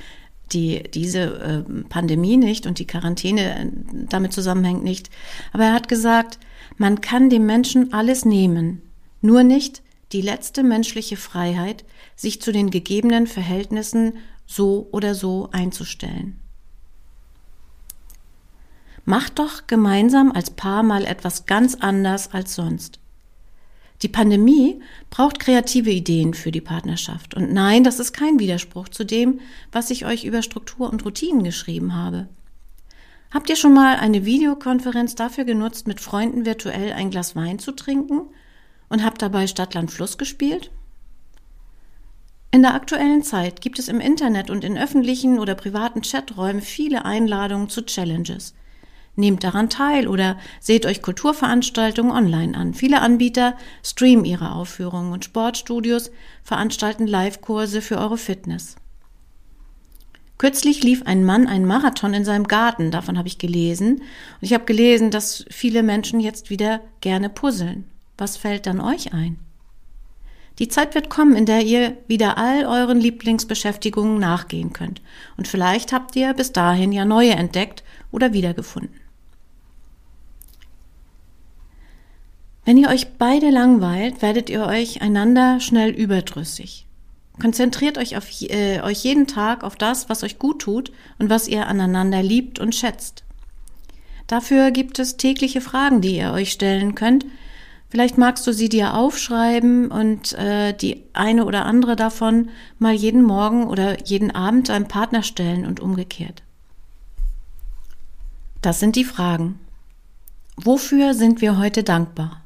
die, 0.52 0.82
diese 0.82 1.20
äh, 1.20 1.82
Pandemie 1.88 2.36
nicht 2.36 2.66
und 2.66 2.78
die 2.78 2.86
Quarantäne 2.86 3.58
äh, 3.58 3.70
damit 4.08 4.32
zusammenhängt 4.32 4.84
nicht, 4.84 5.10
aber 5.52 5.64
er 5.64 5.72
hat 5.72 5.88
gesagt, 5.88 6.38
man 6.76 7.00
kann 7.00 7.30
dem 7.30 7.46
Menschen 7.46 7.92
alles 7.92 8.24
nehmen, 8.24 8.82
nur 9.20 9.42
nicht 9.42 9.82
die 10.12 10.20
letzte 10.20 10.62
menschliche 10.62 11.16
Freiheit, 11.16 11.84
sich 12.16 12.40
zu 12.40 12.52
den 12.52 12.70
gegebenen 12.70 13.26
Verhältnissen 13.26 14.14
so 14.46 14.88
oder 14.92 15.14
so 15.14 15.48
einzustellen. 15.52 16.40
Macht 19.04 19.38
doch 19.38 19.66
gemeinsam 19.66 20.32
als 20.32 20.50
Paar 20.50 20.82
mal 20.82 21.04
etwas 21.04 21.46
ganz 21.46 21.74
anders 21.74 22.32
als 22.32 22.54
sonst. 22.54 23.00
Die 24.02 24.08
Pandemie 24.08 24.80
braucht 25.10 25.38
kreative 25.38 25.90
Ideen 25.90 26.34
für 26.34 26.50
die 26.50 26.60
Partnerschaft. 26.60 27.34
Und 27.34 27.52
nein, 27.52 27.84
das 27.84 28.00
ist 28.00 28.12
kein 28.12 28.38
Widerspruch 28.38 28.88
zu 28.88 29.04
dem, 29.04 29.40
was 29.72 29.90
ich 29.90 30.04
euch 30.04 30.24
über 30.24 30.42
Struktur 30.42 30.90
und 30.90 31.04
Routinen 31.04 31.44
geschrieben 31.44 31.94
habe. 31.94 32.28
Habt 33.32 33.48
ihr 33.50 33.56
schon 33.56 33.74
mal 33.74 33.96
eine 33.96 34.24
Videokonferenz 34.24 35.14
dafür 35.14 35.44
genutzt, 35.44 35.88
mit 35.88 36.00
Freunden 36.00 36.44
virtuell 36.44 36.92
ein 36.92 37.10
Glas 37.10 37.34
Wein 37.34 37.58
zu 37.58 37.72
trinken 37.72 38.22
und 38.88 39.04
habt 39.04 39.22
dabei 39.22 39.46
Stadtland 39.46 39.90
Fluss 39.90 40.18
gespielt? 40.18 40.70
In 42.52 42.62
der 42.62 42.74
aktuellen 42.74 43.24
Zeit 43.24 43.60
gibt 43.60 43.80
es 43.80 43.88
im 43.88 43.98
Internet 43.98 44.50
und 44.50 44.62
in 44.62 44.78
öffentlichen 44.78 45.40
oder 45.40 45.56
privaten 45.56 46.02
Chaträumen 46.02 46.62
viele 46.62 47.04
Einladungen 47.04 47.68
zu 47.68 47.84
Challenges. 47.84 48.54
Nehmt 49.16 49.44
daran 49.44 49.70
teil 49.70 50.08
oder 50.08 50.38
seht 50.60 50.86
euch 50.86 51.00
Kulturveranstaltungen 51.00 52.10
online 52.10 52.56
an. 52.56 52.74
Viele 52.74 53.00
Anbieter 53.00 53.56
streamen 53.82 54.24
ihre 54.24 54.52
Aufführungen 54.52 55.12
und 55.12 55.24
Sportstudios 55.24 56.10
veranstalten 56.42 57.06
Live-Kurse 57.06 57.80
für 57.80 57.98
eure 57.98 58.18
Fitness. 58.18 58.76
Kürzlich 60.36 60.82
lief 60.82 61.02
ein 61.04 61.24
Mann 61.24 61.46
einen 61.46 61.64
Marathon 61.64 62.12
in 62.12 62.24
seinem 62.24 62.48
Garten, 62.48 62.90
davon 62.90 63.16
habe 63.16 63.28
ich 63.28 63.38
gelesen. 63.38 63.94
Und 63.94 64.02
ich 64.40 64.52
habe 64.52 64.64
gelesen, 64.64 65.12
dass 65.12 65.44
viele 65.48 65.84
Menschen 65.84 66.18
jetzt 66.18 66.50
wieder 66.50 66.80
gerne 67.00 67.28
puzzeln. 67.28 67.84
Was 68.18 68.36
fällt 68.36 68.66
dann 68.66 68.80
euch 68.80 69.12
ein? 69.12 69.38
Die 70.58 70.68
Zeit 70.68 70.94
wird 70.94 71.08
kommen, 71.08 71.34
in 71.34 71.46
der 71.46 71.62
ihr 71.62 71.96
wieder 72.06 72.36
all 72.36 72.64
euren 72.64 73.00
Lieblingsbeschäftigungen 73.00 74.18
nachgehen 74.18 74.72
könnt. 74.72 75.02
Und 75.36 75.48
vielleicht 75.48 75.92
habt 75.92 76.14
ihr 76.14 76.32
bis 76.34 76.52
dahin 76.52 76.92
ja 76.92 77.04
neue 77.04 77.32
entdeckt 77.32 77.82
oder 78.12 78.32
wiedergefunden. 78.32 79.03
Wenn 82.64 82.78
ihr 82.78 82.88
euch 82.88 83.18
beide 83.18 83.50
langweilt, 83.50 84.22
werdet 84.22 84.48
ihr 84.48 84.64
euch 84.66 85.02
einander 85.02 85.60
schnell 85.60 85.90
überdrüssig. 85.90 86.86
Konzentriert 87.40 87.98
euch 87.98 88.16
auf 88.16 88.26
äh, 88.42 88.80
euch 88.80 89.04
jeden 89.04 89.26
Tag 89.26 89.64
auf 89.64 89.76
das, 89.76 90.08
was 90.08 90.22
euch 90.22 90.38
gut 90.38 90.62
tut 90.62 90.92
und 91.18 91.30
was 91.30 91.48
ihr 91.48 91.66
aneinander 91.66 92.22
liebt 92.22 92.58
und 92.58 92.74
schätzt. 92.74 93.24
Dafür 94.26 94.70
gibt 94.70 94.98
es 94.98 95.16
tägliche 95.16 95.60
Fragen, 95.60 96.00
die 96.00 96.16
ihr 96.16 96.32
euch 96.32 96.52
stellen 96.52 96.94
könnt. 96.94 97.26
Vielleicht 97.90 98.18
magst 98.18 98.46
du 98.46 98.52
sie 98.52 98.68
dir 98.68 98.94
aufschreiben 98.94 99.90
und 99.90 100.32
äh, 100.32 100.72
die 100.72 101.02
eine 101.12 101.44
oder 101.44 101.66
andere 101.66 101.96
davon 101.96 102.48
mal 102.78 102.94
jeden 102.94 103.22
Morgen 103.22 103.66
oder 103.66 104.06
jeden 104.06 104.30
Abend 104.30 104.68
deinem 104.68 104.88
Partner 104.88 105.22
stellen 105.22 105.66
und 105.66 105.80
umgekehrt. 105.80 106.42
Das 108.62 108.80
sind 108.80 108.96
die 108.96 109.04
Fragen. 109.04 109.60
Wofür 110.56 111.14
sind 111.14 111.40
wir 111.40 111.58
heute 111.58 111.82
dankbar? 111.82 112.43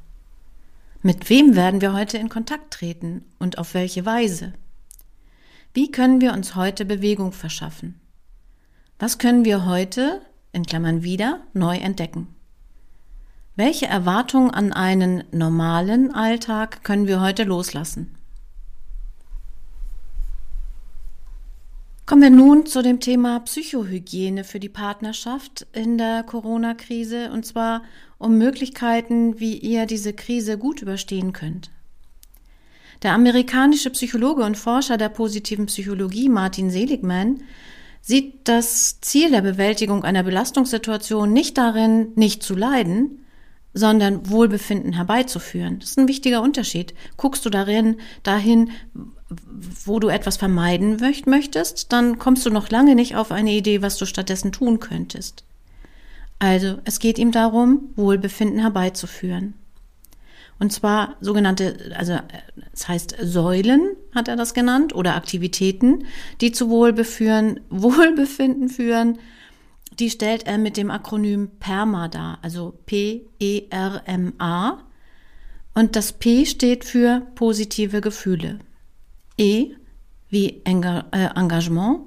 Mit 1.09 1.31
wem 1.31 1.57
werden 1.57 1.81
wir 1.81 1.95
heute 1.95 2.19
in 2.19 2.29
Kontakt 2.29 2.71
treten 2.71 3.25
und 3.39 3.57
auf 3.57 3.73
welche 3.73 4.05
Weise? 4.05 4.53
Wie 5.73 5.91
können 5.91 6.21
wir 6.21 6.35
uns 6.35 6.55
heute 6.55 6.85
Bewegung 6.85 7.33
verschaffen? 7.33 7.99
Was 8.99 9.17
können 9.17 9.47
wir 9.47 9.65
heute, 9.65 10.21
in 10.53 10.67
Klammern 10.67 11.03
wieder, 11.03 11.41
neu 11.55 11.79
entdecken? 11.79 12.29
Welche 13.57 13.87
Erwartungen 13.87 14.51
an 14.51 14.75
einen 14.75 15.25
normalen 15.33 16.15
Alltag 16.15 16.85
können 16.85 17.07
wir 17.07 17.23
heute 17.23 17.45
loslassen? 17.45 18.15
Kommen 22.05 22.21
wir 22.21 22.31
nun 22.31 22.67
zu 22.67 22.83
dem 22.83 23.01
Thema 23.01 23.41
Psychohygiene 23.41 24.45
für 24.45 24.61
die 24.61 24.69
Partnerschaft 24.69 25.67
in 25.73 25.97
der 25.97 26.23
Corona-Krise 26.23 27.31
und 27.33 27.47
zwar 27.47 27.83
um 28.19 28.37
Möglichkeiten, 28.37 29.39
wie 29.41 29.57
ihr 29.57 29.87
diese 29.87 30.13
Krise 30.13 30.59
gut 30.59 30.83
überstehen 30.83 31.33
könnt. 31.33 31.71
Der 33.03 33.13
amerikanische 33.13 33.91
Psychologe 33.91 34.43
und 34.45 34.57
Forscher 34.57 34.97
der 34.97 35.09
positiven 35.09 35.67
Psychologie 35.67 36.29
Martin 36.29 36.71
Seligman 36.71 37.43
sieht 38.03 38.49
das 38.49 39.01
Ziel 39.01 39.31
der 39.31 39.43
Bewältigung 39.43 40.03
einer 40.03 40.25
Belastungssituation 40.25 41.33
nicht 41.33 41.59
darin, 41.59 42.13
nicht 42.17 42.43
zu 42.43 42.57
leiden, 42.57 43.25
sondern 43.73 44.29
Wohlbefinden 44.29 44.95
herbeizuführen. 44.95 45.79
Das 45.79 45.91
ist 45.91 45.99
ein 45.99 46.09
wichtiger 46.09 46.43
Unterschied. 46.43 46.95
Guckst 47.17 47.45
du 47.47 47.51
darin 47.51 47.99
dahin, 48.23 48.71
wo 49.85 50.01
du 50.01 50.09
etwas 50.09 50.37
vermeiden 50.37 50.99
möchtest, 51.27 51.93
dann 51.93 52.19
kommst 52.19 52.47
du 52.47 52.51
noch 52.51 52.71
lange 52.71 52.95
nicht 52.95 53.15
auf 53.15 53.31
eine 53.31 53.53
Idee, 53.53 53.83
was 53.83 53.97
du 53.99 54.07
stattdessen 54.07 54.53
tun 54.53 54.81
könntest. 54.81 55.45
Also, 56.39 56.79
es 56.85 56.99
geht 57.01 57.19
ihm 57.19 57.33
darum, 57.33 57.91
Wohlbefinden 57.97 58.61
herbeizuführen. 58.61 59.55
Und 60.61 60.73
zwar 60.73 61.17
sogenannte, 61.21 61.93
also 61.97 62.19
es 62.73 62.89
heißt 62.89 63.17
Säulen, 63.23 63.97
hat 64.15 64.29
er 64.29 64.37
das 64.37 64.55
genannt, 64.55 64.95
oder 64.95 65.15
Aktivitäten, 65.15 66.05
die 66.41 66.53
zu 66.53 66.69
Wohlbeführen, 66.69 67.61
Wohlbefinden 67.71 68.69
führen. 68.69 69.19
Die 69.99 70.11
stellt 70.11 70.47
er 70.47 70.59
mit 70.59 70.77
dem 70.77 70.91
Akronym 70.91 71.51
PERMA 71.59 72.09
dar, 72.09 72.39
also 72.43 72.75
P-E-R-M-A. 72.87 74.79
Und 75.75 75.97
das 75.97 76.13
P 76.13 76.45
steht 76.47 76.85
für 76.85 77.23
positive 77.35 78.01
Gefühle. 78.01 78.59
E 79.37 79.71
wie 80.29 80.61
äh, 80.65 81.31
Engagement, 81.35 82.01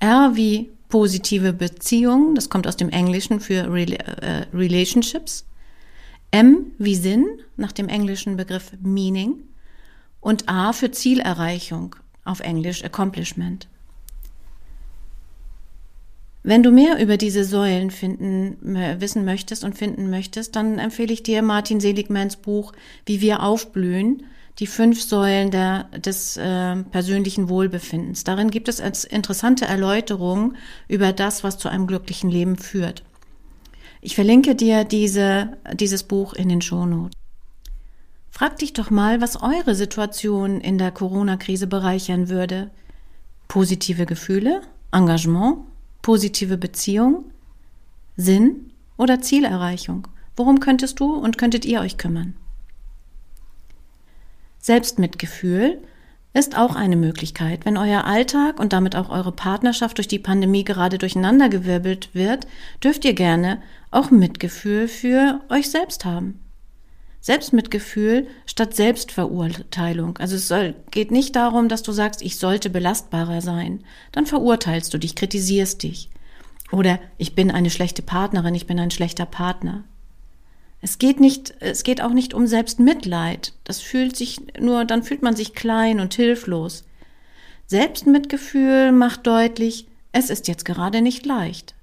R 0.00 0.32
wie 0.34 0.70
positive 0.88 1.52
Beziehung, 1.52 2.34
das 2.34 2.48
kommt 2.48 2.66
aus 2.66 2.76
dem 2.76 2.88
Englischen 2.88 3.40
für 3.40 3.66
äh, 3.66 4.46
Relationships, 4.54 5.44
M 6.30 6.72
wie 6.78 6.94
Sinn, 6.94 7.26
nach 7.56 7.72
dem 7.72 7.88
englischen 7.88 8.36
Begriff 8.36 8.72
Meaning, 8.80 9.44
und 10.20 10.48
A 10.48 10.72
für 10.72 10.90
Zielerreichung, 10.90 11.96
auf 12.24 12.40
Englisch 12.40 12.84
Accomplishment. 12.84 13.68
Wenn 16.42 16.62
du 16.62 16.70
mehr 16.70 16.98
über 16.98 17.16
diese 17.16 17.44
Säulen 17.44 17.90
finden, 17.90 18.56
wissen 19.00 19.24
möchtest 19.24 19.64
und 19.64 19.76
finden 19.76 20.08
möchtest, 20.08 20.56
dann 20.56 20.78
empfehle 20.78 21.12
ich 21.12 21.22
dir 21.22 21.42
Martin 21.42 21.80
Seligmans 21.80 22.36
Buch 22.36 22.72
Wie 23.04 23.20
wir 23.20 23.42
aufblühen, 23.42 24.22
die 24.58 24.66
fünf 24.66 25.02
Säulen 25.02 25.50
der, 25.50 25.84
des 25.84 26.36
äh, 26.36 26.76
persönlichen 26.76 27.48
Wohlbefindens. 27.48 28.24
Darin 28.24 28.50
gibt 28.50 28.68
es 28.68 28.80
interessante 29.04 29.66
Erläuterungen 29.66 30.56
über 30.88 31.12
das, 31.12 31.44
was 31.44 31.58
zu 31.58 31.68
einem 31.68 31.86
glücklichen 31.86 32.30
Leben 32.30 32.56
führt. 32.56 33.04
Ich 34.00 34.14
verlinke 34.14 34.54
dir 34.54 34.84
diese, 34.84 35.56
dieses 35.74 36.02
Buch 36.02 36.32
in 36.32 36.48
den 36.48 36.60
Shownotes. 36.60 37.12
Frag 38.30 38.58
dich 38.58 38.72
doch 38.72 38.90
mal, 38.90 39.20
was 39.20 39.42
eure 39.42 39.74
Situation 39.74 40.60
in 40.60 40.78
der 40.78 40.92
Corona-Krise 40.92 41.66
bereichern 41.66 42.28
würde. 42.28 42.70
Positive 43.48 44.06
Gefühle, 44.06 44.62
Engagement, 44.92 45.58
positive 46.02 46.56
Beziehung, 46.56 47.24
Sinn 48.16 48.70
oder 48.96 49.20
Zielerreichung? 49.20 50.06
Worum 50.36 50.60
könntest 50.60 51.00
du 51.00 51.14
und 51.14 51.38
könntet 51.38 51.64
ihr 51.64 51.80
euch 51.80 51.96
kümmern? 51.96 52.34
Selbstmitgefühl 54.58 55.82
ist 56.34 56.56
auch 56.56 56.76
eine 56.76 56.96
Möglichkeit. 56.96 57.64
Wenn 57.64 57.76
euer 57.76 58.04
Alltag 58.04 58.60
und 58.60 58.72
damit 58.72 58.96
auch 58.96 59.10
eure 59.10 59.32
Partnerschaft 59.32 59.98
durch 59.98 60.08
die 60.08 60.18
Pandemie 60.18 60.64
gerade 60.64 60.98
durcheinandergewirbelt 60.98 62.14
wird, 62.14 62.46
dürft 62.82 63.04
ihr 63.04 63.14
gerne 63.14 63.60
auch 63.90 64.10
Mitgefühl 64.10 64.88
für 64.88 65.40
euch 65.48 65.70
selbst 65.70 66.04
haben. 66.04 66.40
Selbstmitgefühl 67.20 68.28
statt 68.46 68.74
Selbstverurteilung. 68.74 70.18
Also 70.18 70.36
es 70.36 70.48
soll, 70.48 70.74
geht 70.90 71.10
nicht 71.10 71.34
darum, 71.34 71.68
dass 71.68 71.82
du 71.82 71.92
sagst, 71.92 72.22
ich 72.22 72.36
sollte 72.36 72.70
belastbarer 72.70 73.40
sein. 73.40 73.84
Dann 74.12 74.26
verurteilst 74.26 74.94
du 74.94 74.98
dich, 74.98 75.14
kritisierst 75.14 75.82
dich. 75.82 76.10
Oder 76.70 77.00
ich 77.16 77.34
bin 77.34 77.50
eine 77.50 77.70
schlechte 77.70 78.02
Partnerin, 78.02 78.54
ich 78.54 78.66
bin 78.66 78.78
ein 78.78 78.90
schlechter 78.90 79.26
Partner. 79.26 79.84
Es 80.80 80.98
geht 80.98 81.18
nicht, 81.20 81.54
es 81.60 81.82
geht 81.82 82.00
auch 82.00 82.12
nicht 82.12 82.34
um 82.34 82.46
Selbstmitleid. 82.46 83.52
Das 83.64 83.80
fühlt 83.80 84.16
sich 84.16 84.40
nur, 84.60 84.84
dann 84.84 85.02
fühlt 85.02 85.22
man 85.22 85.34
sich 85.34 85.54
klein 85.54 86.00
und 86.00 86.14
hilflos. 86.14 86.84
Selbstmitgefühl 87.66 88.92
macht 88.92 89.26
deutlich, 89.26 89.86
es 90.12 90.30
ist 90.30 90.48
jetzt 90.48 90.64
gerade 90.64 91.02
nicht 91.02 91.26
leicht. 91.26 91.74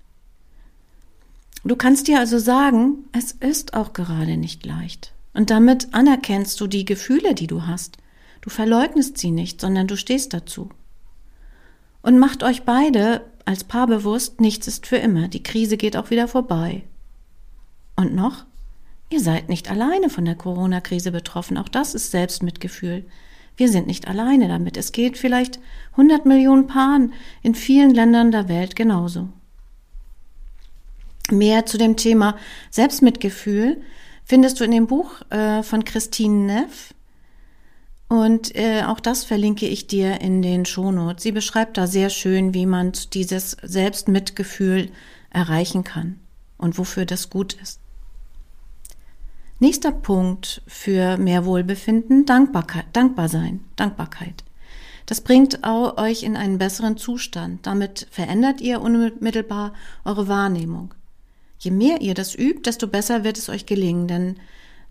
Du 1.64 1.76
kannst 1.76 2.08
dir 2.08 2.20
also 2.20 2.38
sagen, 2.40 3.06
es 3.12 3.32
ist 3.32 3.74
auch 3.74 3.94
gerade 3.94 4.38
nicht 4.38 4.66
leicht. 4.66 5.14
Und 5.34 5.50
damit 5.50 5.94
anerkennst 5.94 6.60
du 6.62 6.68
die 6.68 6.86
Gefühle, 6.86 7.36
die 7.36 7.48
du 7.48 7.68
hast. 7.68 7.98
Du 8.42 8.50
verleugnest 8.50 9.18
sie 9.18 9.32
nicht, 9.32 9.60
sondern 9.60 9.88
du 9.88 9.98
stehst 9.98 10.34
dazu. 10.34 10.70
Und 12.02 12.20
macht 12.20 12.44
euch 12.44 12.64
beide 12.64 13.26
als 13.46 13.64
Paar 13.64 13.88
bewusst, 13.88 14.40
nichts 14.40 14.68
ist 14.68 14.88
für 14.88 14.98
immer. 14.98 15.28
Die 15.28 15.44
Krise 15.44 15.78
geht 15.78 15.98
auch 15.98 16.10
wieder 16.12 16.28
vorbei. 16.28 16.84
Und 17.96 18.14
noch, 18.16 18.46
Ihr 19.10 19.20
seid 19.20 19.50
nicht 19.50 19.70
alleine 19.70 20.10
von 20.10 20.26
der 20.26 20.36
Corona-Krise 20.36 21.12
betroffen. 21.12 21.58
Auch 21.58 21.70
das 21.70 21.94
ist 21.94 22.12
Selbstmitgefühl. 22.12 23.06
Wir 23.58 23.70
sind 23.70 23.88
nicht 23.88 24.08
alleine 24.08 24.48
damit. 24.48 24.78
Es 24.78 24.92
geht 24.92 25.18
vielleicht 25.18 25.60
100 25.92 26.26
Millionen 26.26 26.68
Paaren 26.68 27.14
in 27.42 27.56
vielen 27.56 27.94
Ländern 27.94 28.32
der 28.32 28.50
Welt 28.50 28.76
genauso. 28.76 29.30
Mehr 31.32 31.66
zu 31.66 31.78
dem 31.78 31.96
Thema 31.98 32.36
Selbstmitgefühl 32.70 33.82
findest 34.26 34.60
du 34.60 34.64
in 34.64 34.72
dem 34.72 34.88
Buch 34.88 35.22
äh, 35.32 35.64
von 35.64 35.86
Christine 35.86 36.46
Neff. 36.46 36.94
Und 38.08 38.56
äh, 38.56 38.84
auch 38.84 39.00
das 39.00 39.24
verlinke 39.24 39.68
ich 39.68 39.88
dir 39.88 40.22
in 40.22 40.42
den 40.42 40.66
Shownotes. 40.66 41.24
Sie 41.24 41.32
beschreibt 41.32 41.78
da 41.78 41.88
sehr 41.88 42.10
schön, 42.10 42.54
wie 42.54 42.66
man 42.66 42.92
dieses 43.14 43.58
Selbstmitgefühl 43.64 44.92
erreichen 45.32 45.84
kann 45.84 46.20
und 46.58 46.78
wofür 46.78 47.06
das 47.06 47.30
gut 47.30 47.54
ist. 47.54 47.80
Nächster 49.66 49.92
Punkt 49.92 50.62
für 50.68 51.18
mehr 51.18 51.44
Wohlbefinden, 51.44 52.28
Dankbarkeit, 52.28 52.86
dankbar 52.94 53.30
sein, 53.30 53.62
Dankbarkeit. 53.76 54.44
Das 55.08 55.22
bringt 55.22 55.66
euch 55.66 56.22
in 56.22 56.38
einen 56.38 56.60
besseren 56.60 56.98
Zustand. 56.98 57.66
Damit 57.66 58.06
verändert 58.12 58.62
ihr 58.62 58.80
unmittelbar 58.80 59.74
eure 60.04 60.28
Wahrnehmung. 60.28 60.94
Je 61.58 61.72
mehr 61.72 62.02
ihr 62.02 62.14
das 62.14 62.36
übt, 62.36 62.62
desto 62.66 62.88
besser 62.88 63.24
wird 63.24 63.40
es 63.40 63.50
euch 63.50 63.66
gelingen, 63.66 64.08
denn 64.08 64.36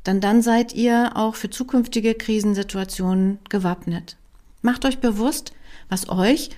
dann, 0.03 0.21
dann 0.21 0.43
seid 0.43 0.75
ihr 0.75 1.13
auch 1.15 1.37
für 1.37 1.51
zukünftige 1.51 2.17
Krisensituationen 2.17 3.39
gewappnet. 3.49 4.17
Macht 4.61 4.85
euch 4.87 4.99
bewusst, 4.99 5.53
was 5.89 6.09
euch 6.09 6.51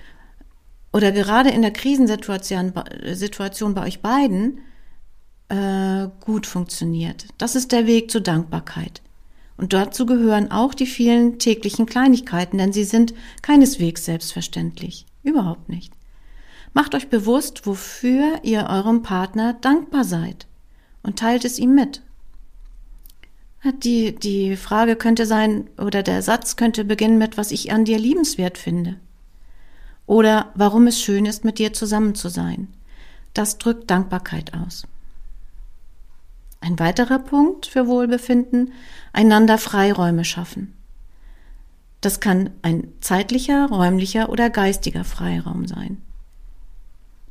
oder 0.91 1.11
gerade 1.11 1.51
in 1.51 1.61
der 1.61 1.69
Krisensituation 1.69 2.73
Situation 3.13 3.75
bei 3.75 3.85
euch 3.85 4.01
beiden 4.01 4.57
äh, 5.49 6.07
gut 6.19 6.45
funktioniert. 6.45 7.27
Das 7.37 7.55
ist 7.55 7.71
der 7.71 7.87
Weg 7.87 8.11
zur 8.11 8.21
Dankbarkeit. 8.21 9.01
Und 9.57 9.73
dazu 9.73 10.05
gehören 10.05 10.51
auch 10.51 10.73
die 10.73 10.85
vielen 10.85 11.39
täglichen 11.39 11.87
Kleinigkeiten, 11.87 12.57
denn 12.57 12.73
sie 12.73 12.83
sind 12.83 13.13
keineswegs 13.41 14.05
selbstverständlich. 14.05 15.05
Überhaupt 15.23 15.67
nicht. 15.67 15.91
Macht 16.73 16.93
euch 16.93 17.09
bewusst, 17.09 17.65
wofür 17.65 18.39
ihr 18.43 18.67
eurem 18.69 19.01
Partner 19.01 19.53
dankbar 19.53 20.03
seid 20.03 20.45
und 21.01 21.17
teilt 21.17 21.43
es 21.43 21.57
ihm 21.57 21.73
mit. 21.73 22.03
Die, 23.83 24.13
die 24.13 24.55
Frage 24.55 24.95
könnte 24.95 25.25
sein, 25.25 25.69
oder 25.77 26.03
der 26.03 26.21
Satz 26.21 26.55
könnte 26.55 26.85
beginnen 26.85 27.17
mit, 27.17 27.37
was 27.37 27.51
ich 27.51 27.71
an 27.71 27.85
dir 27.85 27.97
liebenswert 27.97 28.57
finde. 28.57 28.97
Oder 30.05 30.51
warum 30.53 30.87
es 30.87 31.01
schön 31.01 31.25
ist, 31.25 31.43
mit 31.43 31.57
dir 31.57 31.73
zusammen 31.73 32.13
zu 32.13 32.29
sein. 32.29 32.67
Das 33.33 33.57
drückt 33.57 33.89
Dankbarkeit 33.89 34.53
aus. 34.53 34.85
Ein 36.67 36.79
weiterer 36.79 37.19
Punkt 37.19 37.65
für 37.65 37.87
Wohlbefinden, 37.87 38.73
einander 39.13 39.57
Freiräume 39.57 40.25
schaffen. 40.25 40.73
Das 42.01 42.19
kann 42.19 42.49
ein 42.61 42.89
zeitlicher, 42.99 43.69
räumlicher 43.69 44.27
oder 44.27 44.49
geistiger 44.49 45.05
Freiraum 45.05 45.65
sein. 45.65 46.01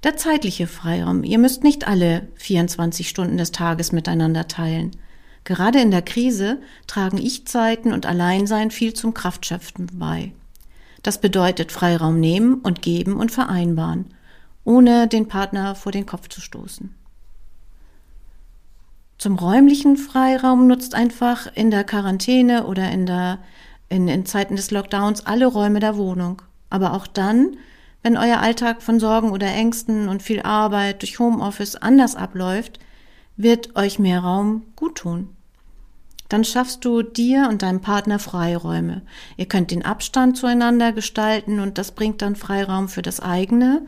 Der 0.05 0.17
zeitliche 0.17 0.67
Freiraum. 0.67 1.23
Ihr 1.23 1.39
müsst 1.39 1.65
nicht 1.65 1.87
alle 1.87 2.29
24 2.37 3.11
Stunden 3.11 3.37
des 3.37 3.53
Tages 3.53 3.93
miteinander 3.93 4.49
teilen. 4.49 4.93
Gerade 5.45 5.83
in 5.83 5.91
der 5.91 6.01
Krise 6.01 6.57
tragen 6.87 7.19
Ich-Zeiten 7.19 7.93
und 7.93 8.07
Alleinsein 8.07 8.71
viel 8.71 8.95
zum 8.95 9.13
Kraftschöpfen 9.13 9.91
bei. 9.93 10.33
Das 11.03 11.21
bedeutet 11.21 11.73
Freiraum 11.73 12.21
nehmen 12.21 12.55
und 12.63 12.81
geben 12.81 13.19
und 13.19 13.33
vereinbaren, 13.33 14.07
ohne 14.65 15.09
den 15.09 15.29
Partner 15.29 15.75
vor 15.75 15.93
den 15.93 16.07
Kopf 16.07 16.31
zu 16.31 16.41
stoßen. 16.41 16.95
Zum 19.19 19.37
räumlichen 19.37 19.97
Freiraum 19.97 20.67
nutzt 20.67 20.95
einfach 20.95 21.47
in 21.55 21.71
der 21.71 21.85
Quarantäne 21.85 22.67
oder 22.67 22.91
in 22.91 23.07
der 23.07 23.39
in, 23.89 24.09
in 24.09 24.27
Zeiten 24.27 24.57
des 24.57 24.71
Lockdowns 24.71 25.27
alle 25.27 25.47
Räume 25.47 25.81
der 25.81 25.97
Wohnung. 25.97 26.43
Aber 26.71 26.93
auch 26.93 27.07
dann, 27.07 27.57
wenn 28.03 28.17
euer 28.17 28.41
Alltag 28.41 28.83
von 28.83 29.01
Sorgen 29.01 29.31
oder 29.31 29.47
Ängsten 29.47 30.09
und 30.09 30.23
viel 30.23 30.43
Arbeit 30.43 31.03
durch 31.03 31.19
Homeoffice 31.19 31.77
anders 31.77 32.17
abläuft, 32.17 32.79
wird 33.37 33.77
euch 33.77 33.99
mehr 33.99 34.21
Raum 34.21 34.63
gut 34.77 34.97
tun. 34.97 35.31
Dann 36.29 36.43
schaffst 36.43 36.85
du 36.85 37.03
dir 37.03 37.47
und 37.49 37.63
deinem 37.63 37.81
Partner 37.81 38.19
Freiräume. 38.19 39.03
Ihr 39.37 39.47
könnt 39.47 39.71
den 39.71 39.85
Abstand 39.85 40.37
zueinander 40.37 40.93
gestalten 40.93 41.61
und 41.61 41.79
das 41.79 41.93
bringt 41.93 42.21
dann 42.23 42.35
Freiraum 42.35 42.89
für 42.89 43.03
das 43.03 43.21
eigene 43.21 43.87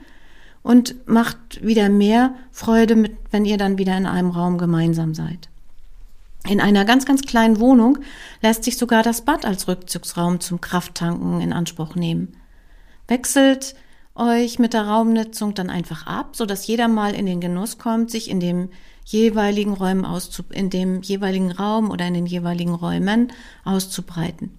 und 0.68 1.09
macht 1.09 1.64
wieder 1.64 1.88
mehr 1.88 2.35
Freude 2.52 2.94
mit, 2.94 3.16
wenn 3.31 3.46
ihr 3.46 3.57
dann 3.57 3.78
wieder 3.78 3.96
in 3.96 4.04
einem 4.04 4.28
Raum 4.28 4.59
gemeinsam 4.59 5.14
seid. 5.14 5.48
In 6.46 6.61
einer 6.61 6.85
ganz, 6.85 7.07
ganz 7.07 7.22
kleinen 7.22 7.59
Wohnung 7.59 8.00
lässt 8.42 8.64
sich 8.64 8.76
sogar 8.76 9.02
das 9.02 9.22
Bad 9.22 9.46
als 9.46 9.66
Rückzugsraum 9.66 10.40
zum 10.40 10.61
Krafttanken 10.61 11.40
in 11.40 11.54
Anspruch 11.54 11.94
nehmen. 11.94 12.37
Wechselt 13.07 13.76
euch 14.14 14.59
mit 14.59 14.74
der 14.74 14.87
Raumnutzung 14.87 15.54
dann 15.54 15.70
einfach 15.70 16.07
ab, 16.07 16.37
so 16.37 16.44
dass 16.44 16.66
jeder 16.66 16.87
mal 16.87 17.14
in 17.14 17.24
den 17.24 17.40
Genuss 17.40 17.78
kommt, 17.78 18.11
sich 18.11 18.28
in 18.28 18.38
dem 18.38 18.68
jeweiligen 19.07 19.72
Räumen 19.72 20.04
auszu 20.04 20.42
in 20.50 20.68
dem 20.68 21.00
jeweiligen 21.00 21.50
Raum 21.50 21.90
oder 21.90 22.07
in 22.07 22.12
den 22.12 22.26
jeweiligen 22.26 22.74
Räumen 22.74 23.33
auszubreiten. 23.64 24.50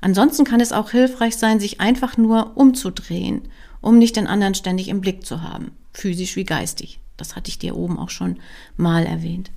Ansonsten 0.00 0.42
kann 0.42 0.60
es 0.60 0.72
auch 0.72 0.90
hilfreich 0.90 1.36
sein, 1.36 1.60
sich 1.60 1.80
einfach 1.80 2.16
nur 2.16 2.56
umzudrehen, 2.56 3.42
um 3.82 3.98
nicht 3.98 4.16
den 4.16 4.26
anderen 4.26 4.54
ständig 4.54 4.88
im 4.88 5.02
Blick 5.02 5.26
zu 5.26 5.42
haben, 5.42 5.72
physisch 5.92 6.36
wie 6.36 6.44
geistig. 6.44 6.98
Das 7.18 7.36
hatte 7.36 7.50
ich 7.50 7.58
dir 7.58 7.76
oben 7.76 7.98
auch 7.98 8.08
schon 8.08 8.38
mal 8.76 9.04
erwähnt. 9.04 9.50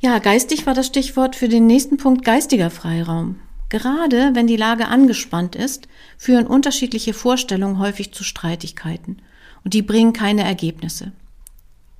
Ja, 0.00 0.18
geistig 0.18 0.66
war 0.66 0.74
das 0.74 0.86
Stichwort 0.86 1.34
für 1.34 1.48
den 1.48 1.66
nächsten 1.66 1.96
Punkt 1.96 2.24
geistiger 2.24 2.70
Freiraum. 2.70 3.40
Gerade 3.68 4.30
wenn 4.34 4.46
die 4.46 4.56
Lage 4.56 4.88
angespannt 4.88 5.56
ist, 5.56 5.88
führen 6.16 6.46
unterschiedliche 6.46 7.14
Vorstellungen 7.14 7.78
häufig 7.78 8.12
zu 8.12 8.24
Streitigkeiten 8.24 9.18
und 9.64 9.74
die 9.74 9.82
bringen 9.82 10.12
keine 10.12 10.44
Ergebnisse. 10.44 11.12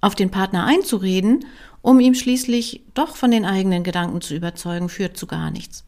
Auf 0.01 0.14
den 0.14 0.31
Partner 0.31 0.64
einzureden, 0.64 1.44
um 1.83 2.01
ihm 2.01 2.14
schließlich 2.14 2.83
doch 2.94 3.16
von 3.16 3.31
den 3.31 3.44
eigenen 3.44 3.83
Gedanken 3.83 4.20
zu 4.20 4.35
überzeugen, 4.35 4.88
führt 4.88 5.16
zu 5.16 5.27
gar 5.27 5.51
nichts. 5.51 5.85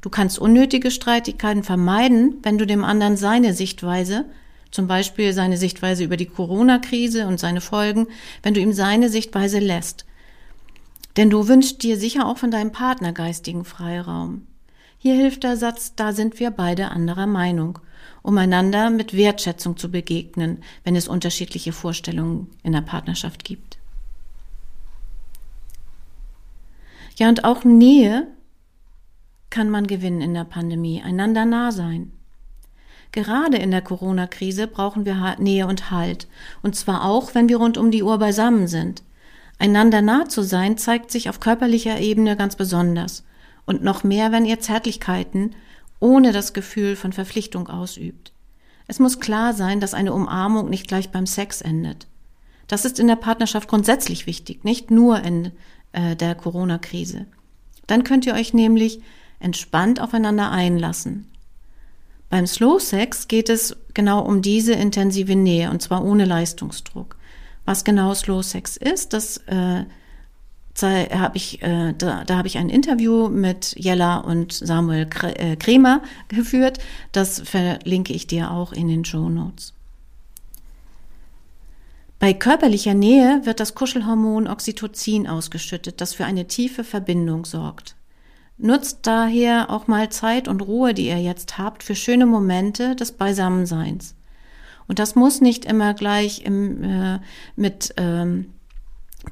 Du 0.00 0.10
kannst 0.10 0.38
unnötige 0.38 0.90
Streitigkeiten 0.90 1.62
vermeiden, 1.62 2.36
wenn 2.42 2.58
du 2.58 2.66
dem 2.66 2.84
anderen 2.84 3.16
seine 3.16 3.54
Sichtweise, 3.54 4.26
zum 4.74 4.88
Beispiel 4.88 5.32
seine 5.32 5.56
Sichtweise 5.56 6.02
über 6.02 6.16
die 6.16 6.26
Corona-Krise 6.26 7.28
und 7.28 7.38
seine 7.38 7.60
Folgen, 7.60 8.08
wenn 8.42 8.54
du 8.54 8.60
ihm 8.60 8.72
seine 8.72 9.08
Sichtweise 9.08 9.60
lässt. 9.60 10.04
Denn 11.16 11.30
du 11.30 11.46
wünschst 11.46 11.84
dir 11.84 11.96
sicher 11.96 12.26
auch 12.26 12.38
von 12.38 12.50
deinem 12.50 12.72
Partner 12.72 13.12
geistigen 13.12 13.64
Freiraum. 13.64 14.48
Hier 14.98 15.14
hilft 15.14 15.44
der 15.44 15.56
Satz, 15.56 15.94
da 15.94 16.12
sind 16.12 16.40
wir 16.40 16.50
beide 16.50 16.90
anderer 16.90 17.28
Meinung, 17.28 17.78
um 18.22 18.36
einander 18.36 18.90
mit 18.90 19.16
Wertschätzung 19.16 19.76
zu 19.76 19.92
begegnen, 19.92 20.58
wenn 20.82 20.96
es 20.96 21.06
unterschiedliche 21.06 21.72
Vorstellungen 21.72 22.50
in 22.64 22.72
der 22.72 22.80
Partnerschaft 22.80 23.44
gibt. 23.44 23.78
Ja, 27.14 27.28
und 27.28 27.44
auch 27.44 27.62
Nähe 27.62 28.26
kann 29.50 29.70
man 29.70 29.86
gewinnen 29.86 30.20
in 30.20 30.34
der 30.34 30.42
Pandemie, 30.42 31.00
einander 31.00 31.44
nah 31.44 31.70
sein. 31.70 32.10
Gerade 33.14 33.58
in 33.58 33.70
der 33.70 33.80
Corona-Krise 33.80 34.66
brauchen 34.66 35.04
wir 35.04 35.36
Nähe 35.38 35.68
und 35.68 35.92
Halt, 35.92 36.26
und 36.62 36.74
zwar 36.74 37.04
auch, 37.04 37.32
wenn 37.36 37.48
wir 37.48 37.58
rund 37.58 37.78
um 37.78 37.92
die 37.92 38.02
Uhr 38.02 38.18
beisammen 38.18 38.66
sind. 38.66 39.04
Einander 39.56 40.02
nah 40.02 40.28
zu 40.28 40.42
sein 40.42 40.78
zeigt 40.78 41.12
sich 41.12 41.28
auf 41.28 41.38
körperlicher 41.38 42.00
Ebene 42.00 42.36
ganz 42.36 42.56
besonders 42.56 43.22
und 43.66 43.84
noch 43.84 44.02
mehr, 44.02 44.32
wenn 44.32 44.44
ihr 44.44 44.58
Zärtlichkeiten 44.58 45.54
ohne 46.00 46.32
das 46.32 46.54
Gefühl 46.54 46.96
von 46.96 47.12
Verpflichtung 47.12 47.68
ausübt. 47.68 48.32
Es 48.88 48.98
muss 48.98 49.20
klar 49.20 49.54
sein, 49.54 49.78
dass 49.78 49.94
eine 49.94 50.12
Umarmung 50.12 50.68
nicht 50.68 50.88
gleich 50.88 51.10
beim 51.10 51.26
Sex 51.26 51.60
endet. 51.60 52.08
Das 52.66 52.84
ist 52.84 52.98
in 52.98 53.06
der 53.06 53.14
Partnerschaft 53.14 53.68
grundsätzlich 53.68 54.26
wichtig, 54.26 54.64
nicht 54.64 54.90
nur 54.90 55.22
in 55.22 55.52
äh, 55.92 56.16
der 56.16 56.34
Corona-Krise. 56.34 57.26
Dann 57.86 58.02
könnt 58.02 58.26
ihr 58.26 58.34
euch 58.34 58.54
nämlich 58.54 59.02
entspannt 59.38 60.00
aufeinander 60.00 60.50
einlassen. 60.50 61.30
Beim 62.34 62.48
Slow 62.48 62.80
Sex 62.80 63.28
geht 63.28 63.48
es 63.48 63.76
genau 63.94 64.18
um 64.18 64.42
diese 64.42 64.72
intensive 64.72 65.36
Nähe 65.36 65.70
und 65.70 65.80
zwar 65.82 66.04
ohne 66.04 66.24
Leistungsdruck. 66.24 67.14
Was 67.64 67.84
genau 67.84 68.12
Slow 68.12 68.42
Sex 68.42 68.76
ist, 68.76 69.12
das 69.12 69.36
äh, 69.46 69.84
habe 70.82 71.36
ich, 71.36 71.62
äh, 71.62 71.94
da, 71.96 72.24
da 72.24 72.36
habe 72.36 72.48
ich 72.48 72.58
ein 72.58 72.70
Interview 72.70 73.28
mit 73.28 73.76
Jella 73.78 74.16
und 74.16 74.52
Samuel 74.52 75.06
äh, 75.36 75.54
Kremer 75.54 76.02
geführt. 76.28 76.80
Das 77.12 77.38
verlinke 77.38 78.12
ich 78.12 78.26
dir 78.26 78.50
auch 78.50 78.72
in 78.72 78.88
den 78.88 79.04
Show 79.04 79.28
Notes. 79.28 79.72
Bei 82.18 82.34
körperlicher 82.34 82.94
Nähe 82.94 83.42
wird 83.44 83.60
das 83.60 83.76
Kuschelhormon 83.76 84.48
Oxytocin 84.48 85.28
ausgeschüttet, 85.28 86.00
das 86.00 86.14
für 86.14 86.24
eine 86.24 86.48
tiefe 86.48 86.82
Verbindung 86.82 87.44
sorgt. 87.44 87.94
Nutzt 88.56 89.00
daher 89.02 89.70
auch 89.70 89.88
mal 89.88 90.10
Zeit 90.10 90.46
und 90.46 90.62
Ruhe, 90.62 90.94
die 90.94 91.08
ihr 91.08 91.20
jetzt 91.20 91.58
habt, 91.58 91.82
für 91.82 91.94
schöne 91.94 92.26
Momente 92.26 92.94
des 92.94 93.12
Beisammenseins. 93.12 94.14
Und 94.86 94.98
das 94.98 95.14
muss 95.14 95.40
nicht 95.40 95.64
immer 95.64 95.94
gleich 95.94 96.42
im, 96.44 96.84
äh, 96.84 97.20
mit 97.56 97.94
ähm, 97.96 98.50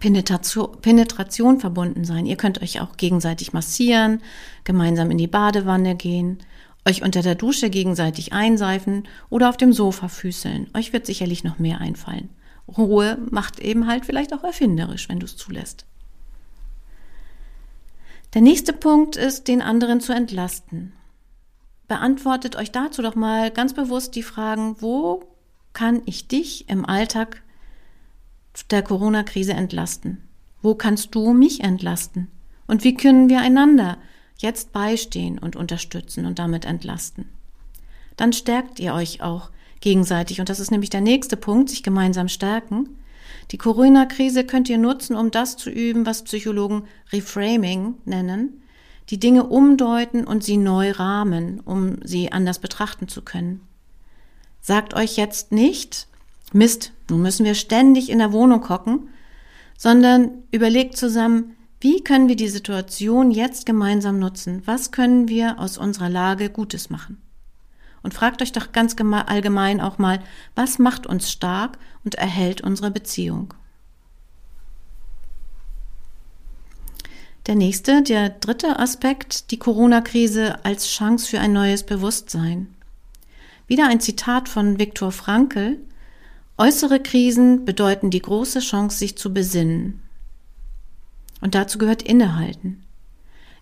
Penetration, 0.00 0.80
Penetration 0.80 1.60
verbunden 1.60 2.04
sein. 2.04 2.26
Ihr 2.26 2.36
könnt 2.36 2.62
euch 2.62 2.80
auch 2.80 2.96
gegenseitig 2.96 3.52
massieren, 3.52 4.20
gemeinsam 4.64 5.10
in 5.10 5.18
die 5.18 5.26
Badewanne 5.26 5.94
gehen, 5.94 6.38
euch 6.86 7.02
unter 7.02 7.22
der 7.22 7.34
Dusche 7.34 7.70
gegenseitig 7.70 8.32
einseifen 8.32 9.06
oder 9.30 9.48
auf 9.48 9.56
dem 9.56 9.72
Sofa 9.72 10.08
füßeln. 10.08 10.68
Euch 10.74 10.92
wird 10.92 11.06
sicherlich 11.06 11.44
noch 11.44 11.58
mehr 11.58 11.80
einfallen. 11.80 12.30
Ruhe 12.66 13.18
macht 13.30 13.60
eben 13.60 13.86
halt 13.86 14.06
vielleicht 14.06 14.32
auch 14.32 14.42
erfinderisch, 14.42 15.08
wenn 15.08 15.20
du 15.20 15.26
es 15.26 15.36
zulässt. 15.36 15.86
Der 18.34 18.40
nächste 18.40 18.72
Punkt 18.72 19.16
ist, 19.16 19.46
den 19.48 19.60
anderen 19.60 20.00
zu 20.00 20.12
entlasten. 20.12 20.92
Beantwortet 21.86 22.56
euch 22.56 22.72
dazu 22.72 23.02
doch 23.02 23.14
mal 23.14 23.50
ganz 23.50 23.74
bewusst 23.74 24.14
die 24.14 24.22
Fragen, 24.22 24.76
wo 24.80 25.24
kann 25.74 26.00
ich 26.06 26.28
dich 26.28 26.68
im 26.70 26.86
Alltag 26.86 27.42
der 28.70 28.82
Corona-Krise 28.82 29.52
entlasten? 29.52 30.18
Wo 30.62 30.74
kannst 30.74 31.14
du 31.14 31.34
mich 31.34 31.60
entlasten? 31.60 32.28
Und 32.66 32.84
wie 32.84 32.94
können 32.94 33.28
wir 33.28 33.40
einander 33.40 33.98
jetzt 34.38 34.72
beistehen 34.72 35.38
und 35.38 35.56
unterstützen 35.56 36.24
und 36.24 36.38
damit 36.38 36.64
entlasten? 36.64 37.26
Dann 38.16 38.32
stärkt 38.32 38.80
ihr 38.80 38.94
euch 38.94 39.22
auch 39.22 39.50
gegenseitig. 39.80 40.40
Und 40.40 40.48
das 40.48 40.60
ist 40.60 40.70
nämlich 40.70 40.90
der 40.90 41.00
nächste 41.02 41.36
Punkt, 41.36 41.68
sich 41.68 41.82
gemeinsam 41.82 42.28
stärken. 42.28 42.96
Die 43.50 43.58
Corona-Krise 43.58 44.44
könnt 44.44 44.68
ihr 44.68 44.78
nutzen, 44.78 45.16
um 45.16 45.30
das 45.30 45.56
zu 45.56 45.70
üben, 45.70 46.06
was 46.06 46.24
Psychologen 46.24 46.84
Reframing 47.12 47.94
nennen. 48.04 48.62
Die 49.10 49.18
Dinge 49.18 49.44
umdeuten 49.44 50.24
und 50.24 50.44
sie 50.44 50.56
neu 50.56 50.92
rahmen, 50.92 51.60
um 51.60 51.96
sie 52.04 52.32
anders 52.32 52.58
betrachten 52.58 53.08
zu 53.08 53.22
können. 53.22 53.60
Sagt 54.60 54.94
euch 54.94 55.16
jetzt 55.16 55.52
nicht, 55.52 56.06
Mist, 56.52 56.92
nun 57.10 57.22
müssen 57.22 57.44
wir 57.44 57.54
ständig 57.54 58.10
in 58.10 58.18
der 58.18 58.32
Wohnung 58.32 58.68
hocken, 58.68 59.08
sondern 59.76 60.30
überlegt 60.52 60.96
zusammen, 60.96 61.56
wie 61.80 62.04
können 62.04 62.28
wir 62.28 62.36
die 62.36 62.48
Situation 62.48 63.32
jetzt 63.32 63.66
gemeinsam 63.66 64.20
nutzen? 64.20 64.62
Was 64.66 64.92
können 64.92 65.26
wir 65.26 65.58
aus 65.58 65.78
unserer 65.78 66.08
Lage 66.08 66.48
Gutes 66.48 66.90
machen? 66.90 67.20
Und 68.04 68.14
fragt 68.14 68.40
euch 68.42 68.52
doch 68.52 68.70
ganz 68.70 68.94
allgemein 69.00 69.80
auch 69.80 69.98
mal, 69.98 70.22
was 70.54 70.78
macht 70.78 71.06
uns 71.06 71.30
stark 71.30 71.78
und 72.04 72.14
erhält 72.16 72.60
unsere 72.60 72.90
Beziehung? 72.90 73.54
Der 77.46 77.56
nächste, 77.56 78.02
der 78.02 78.30
dritte 78.30 78.78
Aspekt, 78.78 79.50
die 79.50 79.58
Corona-Krise 79.58 80.64
als 80.64 80.88
Chance 80.88 81.28
für 81.28 81.40
ein 81.40 81.52
neues 81.52 81.82
Bewusstsein. 81.82 82.68
Wieder 83.66 83.88
ein 83.88 84.00
Zitat 84.00 84.48
von 84.48 84.78
Viktor 84.78 85.10
Frankl, 85.10 85.78
Äußere 86.56 87.00
Krisen 87.00 87.64
bedeuten 87.64 88.10
die 88.10 88.22
große 88.22 88.60
Chance, 88.60 88.96
sich 88.96 89.18
zu 89.18 89.34
besinnen. 89.34 90.00
Und 91.40 91.56
dazu 91.56 91.78
gehört 91.78 92.02
Innehalten. 92.02 92.84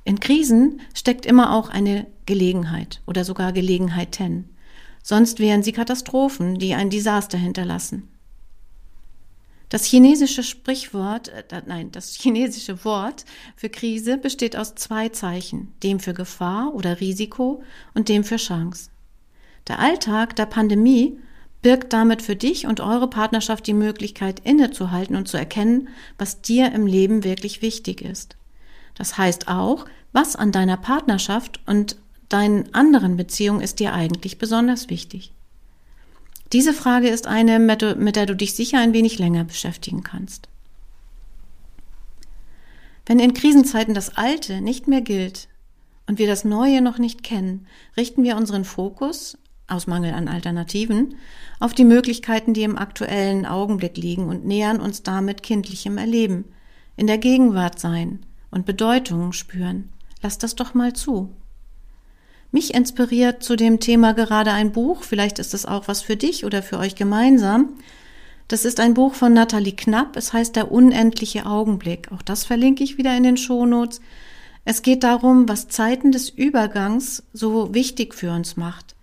In 0.04 0.20
Krisen 0.20 0.82
steckt 0.92 1.24
immer 1.24 1.54
auch 1.54 1.70
eine 1.70 2.06
Gelegenheit 2.26 3.00
oder 3.06 3.24
sogar 3.24 3.54
Gelegenheiten. 3.54 4.50
Sonst 5.02 5.38
wären 5.38 5.62
sie 5.62 5.72
Katastrophen, 5.72 6.58
die 6.58 6.74
ein 6.74 6.90
Desaster 6.90 7.38
hinterlassen. 7.38 8.09
Das 9.70 9.84
chinesische 9.84 10.42
Sprichwort, 10.42 11.28
äh, 11.28 11.62
nein, 11.64 11.92
das 11.92 12.16
chinesische 12.16 12.84
Wort 12.84 13.24
für 13.56 13.70
Krise 13.70 14.18
besteht 14.18 14.56
aus 14.56 14.74
zwei 14.74 15.08
Zeichen, 15.10 15.72
dem 15.84 16.00
für 16.00 16.12
Gefahr 16.12 16.74
oder 16.74 17.00
Risiko 17.00 17.62
und 17.94 18.08
dem 18.08 18.24
für 18.24 18.36
Chance. 18.36 18.90
Der 19.68 19.78
Alltag 19.78 20.34
der 20.34 20.46
Pandemie 20.46 21.18
birgt 21.62 21.92
damit 21.92 22.20
für 22.20 22.34
dich 22.34 22.66
und 22.66 22.80
eure 22.80 23.08
Partnerschaft 23.08 23.66
die 23.68 23.74
Möglichkeit, 23.74 24.40
innezuhalten 24.40 25.14
und 25.14 25.28
zu 25.28 25.36
erkennen, 25.36 25.88
was 26.18 26.40
dir 26.42 26.72
im 26.72 26.86
Leben 26.86 27.22
wirklich 27.22 27.62
wichtig 27.62 28.02
ist. 28.02 28.36
Das 28.96 29.18
heißt 29.18 29.46
auch, 29.46 29.86
was 30.12 30.34
an 30.34 30.50
deiner 30.50 30.78
Partnerschaft 30.78 31.60
und 31.66 31.96
deinen 32.28 32.74
anderen 32.74 33.16
Beziehungen 33.16 33.60
ist 33.60 33.78
dir 33.78 33.92
eigentlich 33.92 34.38
besonders 34.38 34.90
wichtig. 34.90 35.32
Diese 36.52 36.74
Frage 36.74 37.08
ist 37.08 37.26
eine, 37.26 37.58
mit 37.58 38.16
der 38.16 38.26
du 38.26 38.34
dich 38.34 38.54
sicher 38.54 38.80
ein 38.80 38.92
wenig 38.92 39.18
länger 39.18 39.44
beschäftigen 39.44 40.02
kannst. 40.02 40.48
Wenn 43.06 43.18
in 43.18 43.34
Krisenzeiten 43.34 43.94
das 43.94 44.16
Alte 44.16 44.60
nicht 44.60 44.88
mehr 44.88 45.00
gilt 45.00 45.48
und 46.06 46.18
wir 46.18 46.26
das 46.26 46.44
Neue 46.44 46.82
noch 46.82 46.98
nicht 46.98 47.22
kennen, 47.22 47.66
richten 47.96 48.22
wir 48.24 48.36
unseren 48.36 48.64
Fokus 48.64 49.38
aus 49.68 49.86
Mangel 49.86 50.12
an 50.12 50.26
Alternativen, 50.26 51.14
auf 51.60 51.72
die 51.72 51.84
Möglichkeiten, 51.84 52.54
die 52.54 52.62
im 52.62 52.76
aktuellen 52.76 53.46
Augenblick 53.46 53.96
liegen 53.96 54.28
und 54.28 54.44
nähern 54.44 54.80
uns 54.80 55.02
damit 55.04 55.44
kindlichem 55.44 55.96
Erleben, 55.96 56.44
in 56.96 57.06
der 57.06 57.18
Gegenwart 57.18 57.78
sein 57.78 58.26
und 58.50 58.66
Bedeutungen 58.66 59.32
spüren. 59.32 59.88
Lass 60.22 60.38
das 60.38 60.56
doch 60.56 60.74
mal 60.74 60.92
zu. 60.92 61.30
Mich 62.52 62.74
inspiriert 62.74 63.42
zu 63.42 63.54
dem 63.54 63.78
Thema 63.78 64.12
gerade 64.12 64.52
ein 64.52 64.72
Buch, 64.72 65.04
vielleicht 65.04 65.38
ist 65.38 65.54
es 65.54 65.66
auch 65.66 65.86
was 65.86 66.02
für 66.02 66.16
dich 66.16 66.44
oder 66.44 66.62
für 66.62 66.78
euch 66.78 66.96
gemeinsam. 66.96 67.70
Das 68.48 68.64
ist 68.64 68.80
ein 68.80 68.94
Buch 68.94 69.14
von 69.14 69.32
Nathalie 69.32 69.76
Knapp, 69.76 70.16
es 70.16 70.32
heißt 70.32 70.56
Der 70.56 70.72
unendliche 70.72 71.46
Augenblick. 71.46 72.10
Auch 72.10 72.22
das 72.22 72.44
verlinke 72.44 72.82
ich 72.82 72.98
wieder 72.98 73.16
in 73.16 73.22
den 73.22 73.36
Shownotes. 73.36 74.00
Es 74.64 74.82
geht 74.82 75.04
darum, 75.04 75.48
was 75.48 75.68
Zeiten 75.68 76.10
des 76.10 76.28
Übergangs 76.28 77.22
so 77.32 77.72
wichtig 77.72 78.14
für 78.14 78.32
uns 78.32 78.56
macht. 78.56 78.96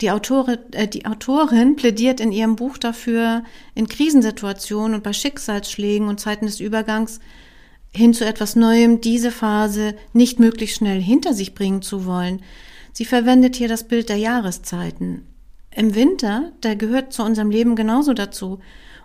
Die, 0.00 0.10
Autorin, 0.10 0.58
äh, 0.72 0.88
die 0.88 1.06
Autorin 1.06 1.76
plädiert 1.76 2.20
in 2.20 2.32
ihrem 2.32 2.56
Buch 2.56 2.78
dafür, 2.78 3.44
in 3.74 3.86
Krisensituationen 3.86 4.94
und 4.94 5.02
bei 5.04 5.12
Schicksalsschlägen 5.12 6.08
und 6.08 6.18
Zeiten 6.18 6.46
des 6.46 6.60
Übergangs 6.60 7.20
hin 7.94 8.12
zu 8.12 8.24
etwas 8.24 8.56
Neuem 8.56 9.00
diese 9.00 9.30
Phase 9.30 9.94
nicht 10.12 10.40
möglichst 10.40 10.78
schnell 10.78 11.00
hinter 11.00 11.34
sich 11.34 11.54
bringen 11.54 11.82
zu 11.82 12.06
wollen. 12.06 12.42
Sie 12.92 13.04
verwendet 13.04 13.56
hier 13.56 13.68
das 13.68 13.86
Bild 13.86 14.08
der 14.08 14.16
Jahreszeiten. 14.16 15.26
Im 15.70 15.94
Winter, 15.94 16.52
der 16.62 16.76
gehört 16.76 17.12
zu 17.12 17.22
unserem 17.22 17.50
Leben 17.50 17.76
genauso 17.76 18.14
dazu. 18.14 18.60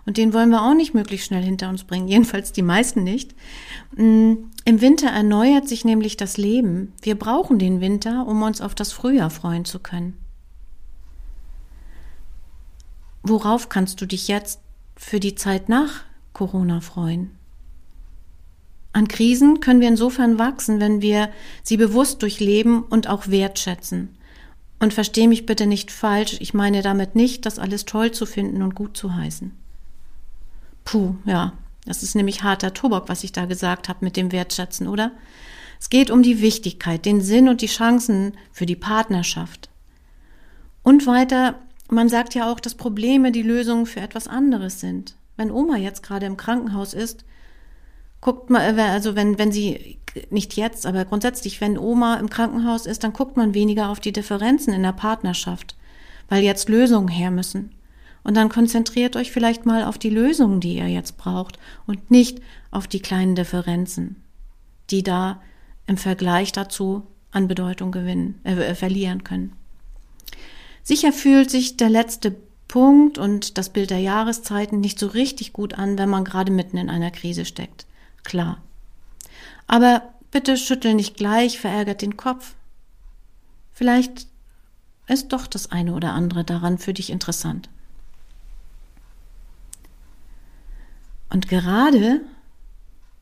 Und 0.06 0.16
den 0.16 0.32
wollen 0.32 0.50
wir 0.50 0.62
auch 0.62 0.74
nicht 0.74 0.94
möglichst 0.94 1.26
schnell 1.26 1.42
hinter 1.42 1.68
uns 1.68 1.84
bringen, 1.84 2.08
jedenfalls 2.08 2.52
die 2.52 2.62
meisten 2.62 3.04
nicht. 3.04 3.34
Mm, 3.96 4.34
Im 4.64 4.80
Winter 4.80 5.08
erneuert 5.08 5.68
sich 5.68 5.84
nämlich 5.84 6.16
das 6.16 6.36
Leben. 6.36 6.92
Wir 7.02 7.18
brauchen 7.18 7.58
den 7.58 7.80
Winter, 7.80 8.26
um 8.26 8.42
uns 8.42 8.60
auf 8.60 8.74
das 8.74 8.92
Frühjahr 8.92 9.30
freuen 9.30 9.64
zu 9.64 9.78
können. 9.78 10.16
Worauf 13.22 13.68
kannst 13.68 14.00
du 14.00 14.06
dich 14.06 14.28
jetzt 14.28 14.60
für 14.96 15.20
die 15.20 15.34
Zeit 15.34 15.68
nach 15.68 16.04
Corona 16.32 16.80
freuen? 16.80 17.39
An 18.92 19.08
Krisen 19.08 19.60
können 19.60 19.80
wir 19.80 19.88
insofern 19.88 20.38
wachsen, 20.38 20.80
wenn 20.80 21.00
wir 21.00 21.30
sie 21.62 21.76
bewusst 21.76 22.22
durchleben 22.22 22.82
und 22.82 23.08
auch 23.08 23.28
wertschätzen. 23.28 24.16
Und 24.80 24.94
versteh 24.94 25.28
mich 25.28 25.46
bitte 25.46 25.66
nicht 25.66 25.90
falsch, 25.90 26.38
ich 26.40 26.54
meine 26.54 26.82
damit 26.82 27.14
nicht, 27.14 27.46
das 27.46 27.58
alles 27.58 27.84
toll 27.84 28.12
zu 28.12 28.26
finden 28.26 28.62
und 28.62 28.74
gut 28.74 28.96
zu 28.96 29.14
heißen. 29.14 29.52
Puh, 30.84 31.14
ja, 31.24 31.52
das 31.84 32.02
ist 32.02 32.14
nämlich 32.14 32.42
harter 32.42 32.74
Tobak, 32.74 33.08
was 33.08 33.22
ich 33.22 33.32
da 33.32 33.44
gesagt 33.44 33.88
habe 33.88 34.04
mit 34.04 34.16
dem 34.16 34.32
Wertschätzen, 34.32 34.88
oder? 34.88 35.12
Es 35.78 35.88
geht 35.88 36.10
um 36.10 36.22
die 36.22 36.40
Wichtigkeit, 36.40 37.04
den 37.06 37.20
Sinn 37.20 37.48
und 37.48 37.62
die 37.62 37.66
Chancen 37.66 38.32
für 38.52 38.66
die 38.66 38.76
Partnerschaft. 38.76 39.70
Und 40.82 41.06
weiter, 41.06 41.58
man 41.88 42.08
sagt 42.08 42.34
ja 42.34 42.50
auch, 42.50 42.60
dass 42.60 42.74
Probleme 42.74 43.32
die 43.32 43.42
Lösungen 43.42 43.86
für 43.86 44.00
etwas 44.00 44.28
anderes 44.28 44.80
sind. 44.80 45.14
Wenn 45.36 45.50
Oma 45.50 45.76
jetzt 45.76 46.02
gerade 46.02 46.26
im 46.26 46.36
Krankenhaus 46.36 46.92
ist, 46.94 47.24
guckt 48.20 48.50
man, 48.50 48.78
äh, 48.78 48.82
also 48.82 49.16
wenn, 49.16 49.38
wenn 49.38 49.52
sie, 49.52 49.98
nicht 50.30 50.56
jetzt, 50.56 50.86
aber 50.86 51.04
grundsätzlich, 51.04 51.60
wenn 51.60 51.78
Oma 51.78 52.16
im 52.16 52.30
Krankenhaus 52.30 52.86
ist, 52.86 53.04
dann 53.04 53.12
guckt 53.12 53.36
man 53.36 53.54
weniger 53.54 53.90
auf 53.90 54.00
die 54.00 54.12
Differenzen 54.12 54.72
in 54.72 54.82
der 54.82 54.92
Partnerschaft, 54.92 55.76
weil 56.28 56.42
jetzt 56.42 56.68
Lösungen 56.68 57.08
her 57.08 57.30
müssen. 57.30 57.72
Und 58.22 58.36
dann 58.36 58.48
konzentriert 58.50 59.16
euch 59.16 59.32
vielleicht 59.32 59.64
mal 59.64 59.84
auf 59.84 59.96
die 59.96 60.10
Lösungen, 60.10 60.60
die 60.60 60.76
ihr 60.76 60.88
jetzt 60.88 61.16
braucht 61.16 61.58
und 61.86 62.10
nicht 62.10 62.40
auf 62.70 62.86
die 62.86 63.00
kleinen 63.00 63.34
Differenzen, 63.34 64.16
die 64.90 65.02
da 65.02 65.40
im 65.86 65.96
Vergleich 65.96 66.52
dazu 66.52 67.06
an 67.30 67.48
Bedeutung 67.48 67.92
gewinnen, 67.92 68.40
äh, 68.44 68.74
verlieren 68.74 69.24
können. 69.24 69.52
Sicher 70.82 71.12
fühlt 71.12 71.50
sich 71.50 71.76
der 71.76 71.88
letzte 71.88 72.34
Punkt 72.68 73.18
und 73.18 73.58
das 73.58 73.70
Bild 73.70 73.90
der 73.90 73.98
Jahreszeiten 73.98 74.80
nicht 74.80 74.98
so 74.98 75.06
richtig 75.08 75.52
gut 75.52 75.74
an, 75.74 75.98
wenn 75.98 76.08
man 76.08 76.24
gerade 76.24 76.52
mitten 76.52 76.76
in 76.76 76.90
einer 76.90 77.10
Krise 77.10 77.44
steckt. 77.44 77.86
Klar. 78.24 78.62
Aber 79.66 80.14
bitte 80.30 80.56
schüttel 80.56 80.94
nicht 80.94 81.16
gleich 81.16 81.58
verärgert 81.58 82.02
den 82.02 82.16
Kopf. 82.16 82.54
Vielleicht 83.72 84.26
ist 85.06 85.32
doch 85.32 85.46
das 85.46 85.70
eine 85.70 85.94
oder 85.94 86.12
andere 86.12 86.44
daran 86.44 86.78
für 86.78 86.92
dich 86.92 87.10
interessant. 87.10 87.68
Und 91.30 91.48
gerade 91.48 92.20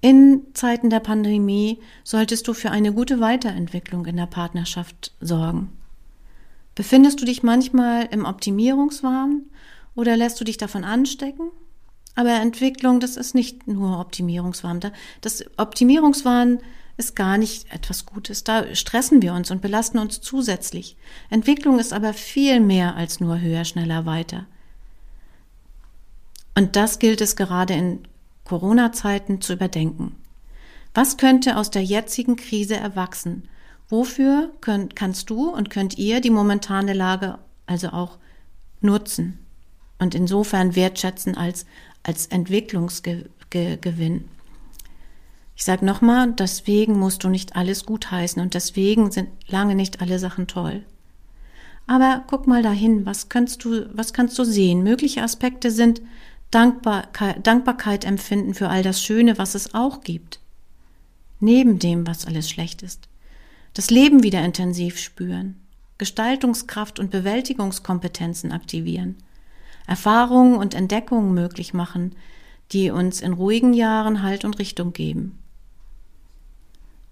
in 0.01 0.46
Zeiten 0.55 0.90
der 0.90 1.01
Pandemie 1.01 1.80
solltest 2.05 2.46
du 2.49 2.55
für 2.55 2.70
eine 2.70 2.92
gute 2.92 3.20
Weiterentwicklung 3.20 4.07
in 4.07 4.16
der 4.16 4.26
Partnerschaft 4.26 5.12
sorgen. 5.20 5.72
Befindest 6.74 7.20
du 7.20 7.24
dich 7.24 7.42
manchmal 7.42 8.07
im 8.07 8.24
Optimierungswahn 8.24 9.42
oder 9.94 10.16
lässt 10.16 10.40
du 10.40 10.44
dich 10.44 10.57
davon 10.57 10.84
anstecken? 10.84 11.51
Aber 12.19 12.33
Entwicklung, 12.33 12.99
das 12.99 13.16
ist 13.16 13.37
nicht 13.37 13.69
nur 13.69 14.01
Optimierungswahn. 14.01 14.81
Das 15.21 15.45
Optimierungswahn 15.57 16.59
ist 16.97 17.14
gar 17.14 17.39
nicht 17.39 17.73
etwas 17.73 18.07
Gutes. 18.07 18.43
Da 18.43 18.75
stressen 18.75 19.23
wir 19.23 19.35
uns 19.35 19.53
und 19.53 19.62
belasten 19.62 19.99
uns 19.99 20.21
zusätzlich. 20.21 20.97
Entwicklung 21.31 21.79
ist 21.79 21.93
aber 21.93 22.12
viel 22.12 22.59
mehr 22.59 22.97
als 22.97 23.21
nur 23.21 23.41
höher, 23.41 23.64
schneller, 23.64 24.05
weiter. 24.05 24.47
Und 26.57 26.75
das 26.75 26.99
gilt 26.99 27.21
es 27.21 27.37
gerade 27.37 27.75
in 27.75 28.01
Corona-Zeiten 28.43 29.41
zu 29.41 29.53
überdenken. 29.53 30.16
Was 30.95 31.19
könnte 31.19 31.57
aus 31.57 31.71
der 31.71 31.85
jetzigen 31.85 32.35
Krise 32.35 32.75
erwachsen? 32.75 33.49
Wofür 33.89 34.53
könnt, 34.61 34.97
kannst 34.97 35.31
du 35.31 35.51
und 35.51 35.71
könnt 35.71 35.99
ihr 35.99 36.21
die 36.21 36.31
momentane 36.31 36.95
Lage 36.95 37.39
also 37.66 37.91
auch 37.91 38.19
nutzen 38.81 39.39
und 39.99 40.14
insofern 40.14 40.77
wertschätzen 40.77 41.37
als, 41.37 41.66
als 42.09 42.26
Entwicklungsgewinn? 42.26 44.24
Ich 45.54 45.64
sage 45.64 45.84
nochmal, 45.84 46.32
deswegen 46.32 46.98
musst 46.98 47.24
du 47.24 47.28
nicht 47.28 47.56
alles 47.56 47.84
gutheißen 47.84 48.40
und 48.40 48.54
deswegen 48.54 49.11
sind 49.11 49.28
lange 49.48 49.74
nicht 49.74 50.00
alle 50.00 50.18
Sachen 50.18 50.46
toll. 50.46 50.84
Aber 51.88 52.24
guck 52.28 52.46
mal 52.46 52.62
dahin, 52.62 53.06
was 53.06 53.28
kannst 53.28 53.64
du, 53.64 53.88
was 53.92 54.12
kannst 54.12 54.38
du 54.38 54.44
sehen? 54.44 54.82
Mögliche 54.82 55.22
Aspekte 55.22 55.70
sind 55.70 56.02
Dankbarkeit, 56.50 57.46
Dankbarkeit 57.46 58.04
empfinden 58.04 58.54
für 58.54 58.68
all 58.68 58.82
das 58.82 59.02
Schöne, 59.02 59.36
was 59.36 59.54
es 59.54 59.74
auch 59.74 60.02
gibt. 60.02 60.38
Neben 61.40 61.78
dem, 61.78 62.06
was 62.06 62.26
alles 62.26 62.48
schlecht 62.48 62.82
ist. 62.82 63.09
Das 63.74 63.90
Leben 63.90 64.22
wieder 64.22 64.44
intensiv 64.44 64.98
spüren. 64.98 65.56
Gestaltungskraft 65.98 66.98
und 66.98 67.11
Bewältigungskompetenzen 67.11 68.52
aktivieren. 68.52 69.16
Erfahrungen 69.89 70.57
und 70.57 70.74
Entdeckungen 70.74 71.34
möglich 71.34 71.74
machen, 71.74 72.14
die 72.72 72.91
uns 72.91 73.22
in 73.22 73.32
ruhigen 73.32 73.72
Jahren 73.72 74.22
Halt 74.22 74.45
und 74.45 74.59
Richtung 74.59 74.93
geben. 74.93 75.39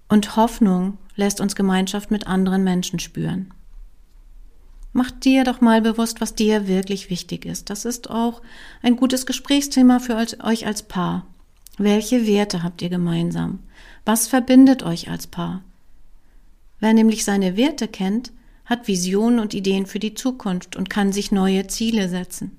Und 0.09 0.37
Hoffnung 0.37 0.99
lässt 1.17 1.41
uns 1.41 1.57
Gemeinschaft 1.57 2.11
mit 2.11 2.27
anderen 2.27 2.63
Menschen 2.63 2.99
spüren. 2.99 3.53
Mach 4.93 5.11
dir 5.11 5.45
doch 5.45 5.61
mal 5.61 5.81
bewusst, 5.81 6.21
was 6.21 6.35
dir 6.35 6.69
wirklich 6.69 7.11
wichtig 7.11 7.45
ist. 7.45 7.71
Das 7.71 7.85
ist 7.85 8.11
auch 8.11 8.43
ein 8.83 8.97
gutes 8.97 9.27
Gesprächsthema 9.27 9.99
für 9.99 10.17
euch 10.45 10.67
als 10.67 10.83
Paar. 10.83 11.27
Welche 11.79 12.27
Werte 12.27 12.63
habt 12.63 12.83
ihr 12.83 12.89
gemeinsam? 12.91 13.61
Was 14.05 14.29
verbindet 14.29 14.83
euch 14.83 15.11
als 15.11 15.27
Paar? 15.27 15.63
Wer 16.79 16.93
nämlich 16.93 17.25
seine 17.25 17.57
Werte 17.57 17.89
kennt, 17.89 18.33
hat 18.67 18.87
Visionen 18.87 19.39
und 19.39 19.55
Ideen 19.55 19.87
für 19.87 19.99
die 19.99 20.15
Zukunft 20.15 20.77
und 20.77 20.91
kann 20.91 21.13
sich 21.13 21.33
neue 21.33 21.67
Ziele 21.67 22.09
setzen. 22.09 22.57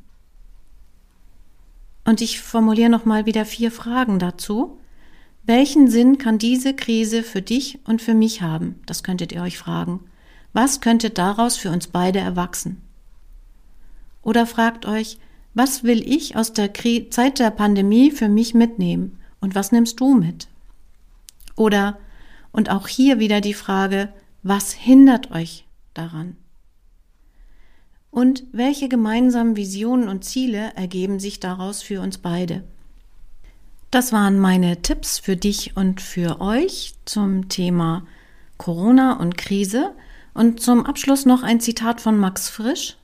Und 2.08 2.22
ich 2.22 2.40
formuliere 2.40 2.90
nochmal 2.90 3.26
wieder 3.26 3.44
vier 3.44 3.70
Fragen 3.70 4.18
dazu. 4.18 4.80
Welchen 5.44 5.90
Sinn 5.90 6.18
kann 6.18 6.38
diese 6.38 6.74
Krise 6.74 7.22
für 7.22 7.42
dich 7.42 7.80
und 7.84 8.02
für 8.02 8.14
mich 8.14 8.42
haben? 8.42 8.76
Das 8.86 9.04
könntet 9.04 9.34
ihr 9.34 9.42
euch 9.42 9.58
fragen. 9.58 10.00
Was 10.54 10.80
könnte 10.80 11.10
daraus 11.10 11.58
für 11.58 11.70
uns 11.70 11.88
beide 11.88 12.20
erwachsen? 12.20 12.82
Oder 14.22 14.46
fragt 14.46 14.86
euch, 14.86 15.18
was 15.54 15.84
will 15.84 16.02
ich 16.02 16.38
aus 16.38 16.54
der 16.54 16.70
Krie 16.70 17.10
Zeit 17.10 17.40
der 17.40 17.52
Pandemie 17.52 18.10
für 18.10 18.30
mich 18.30 18.54
mitnehmen 18.54 19.20
und 19.42 19.54
was 19.54 19.74
nimmst 19.74 20.00
du 20.00 20.14
mit? 20.14 20.48
Oder, 21.58 21.98
und 22.54 22.70
auch 22.70 22.88
hier 22.88 23.20
wieder 23.20 23.42
die 23.42 23.54
Frage, 23.54 24.14
was 24.44 24.72
hindert 24.72 25.32
euch 25.32 25.66
daran? 25.94 26.38
Und 28.18 28.46
welche 28.52 28.90
gemeinsamen 28.90 29.56
Visionen 29.56 30.10
und 30.10 30.26
Ziele 30.26 30.72
ergeben 30.74 31.20
sich 31.20 31.40
daraus 31.40 31.84
für 31.84 32.02
uns 32.02 32.18
beide? 32.18 32.64
Das 33.92 34.12
waren 34.12 34.40
meine 34.40 34.82
Tipps 34.82 35.20
für 35.20 35.36
dich 35.36 35.78
und 35.78 36.02
für 36.02 36.42
euch 36.42 36.96
zum 37.06 37.48
Thema 37.48 38.08
Corona 38.58 39.20
und 39.20 39.38
Krise. 39.38 39.94
Und 40.34 40.62
zum 40.62 40.88
Abschluss 40.88 41.28
noch 41.28 41.44
ein 41.44 41.60
Zitat 41.60 42.02
von 42.02 42.18
Max 42.18 42.50
Frisch. 42.50 42.98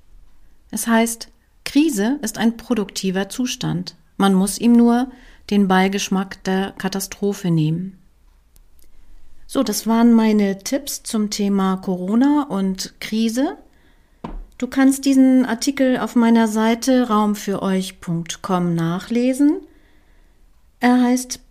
Es 0.72 0.88
heißt, 0.88 1.30
Krise 1.64 2.18
ist 2.24 2.40
ein 2.40 2.58
produktiver 2.58 3.30
Zustand. 3.30 3.96
Man 4.18 4.34
muss 4.34 4.58
ihm 4.58 4.74
nur 4.74 5.12
den 5.52 5.68
Beigeschmack 5.68 6.44
der 6.44 6.72
Katastrophe 6.72 7.52
nehmen. 7.52 8.00
So, 9.46 9.62
das 9.62 9.86
waren 9.86 10.12
meine 10.12 10.58
Tipps 10.58 11.04
zum 11.04 11.30
Thema 11.30 11.78
Corona 11.78 12.48
und 12.50 12.96
Krise. 13.00 13.58
Du 14.64 14.70
kannst 14.70 15.04
diesen 15.04 15.46
Artikel 15.46 15.98
auf 15.98 16.16
meiner 16.16 16.48
Seite 16.48 17.10
raumfüreuch.com 17.10 18.74
nachlesen. 18.76 19.60
Er 20.80 21.02
heißt 21.02 21.42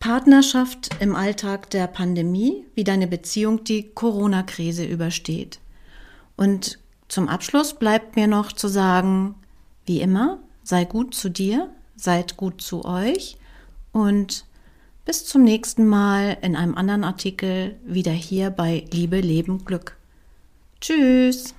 Partnerschaft 0.00 0.90
im 0.98 1.14
Alltag 1.14 1.70
der 1.70 1.86
Pandemie, 1.86 2.64
wie 2.74 2.82
deine 2.82 3.06
Beziehung 3.06 3.62
die 3.62 3.90
Corona-Krise 3.90 4.84
übersteht. 4.84 5.60
Und 6.36 6.80
zum 7.06 7.28
Abschluss 7.28 7.74
bleibt 7.74 8.16
mir 8.16 8.26
noch 8.26 8.50
zu 8.50 8.66
sagen, 8.66 9.36
wie 9.84 10.00
immer, 10.00 10.40
sei 10.64 10.84
gut 10.84 11.14
zu 11.14 11.28
dir, 11.28 11.70
seid 11.94 12.36
gut 12.36 12.60
zu 12.60 12.84
euch 12.84 13.36
und 13.92 14.44
bis 15.04 15.24
zum 15.24 15.44
nächsten 15.44 15.86
Mal 15.86 16.36
in 16.42 16.56
einem 16.56 16.74
anderen 16.74 17.04
Artikel 17.04 17.76
wieder 17.84 18.10
hier 18.10 18.50
bei 18.50 18.84
Liebe, 18.90 19.20
Leben, 19.20 19.64
Glück. 19.64 19.96
Tschüss! 20.80 21.55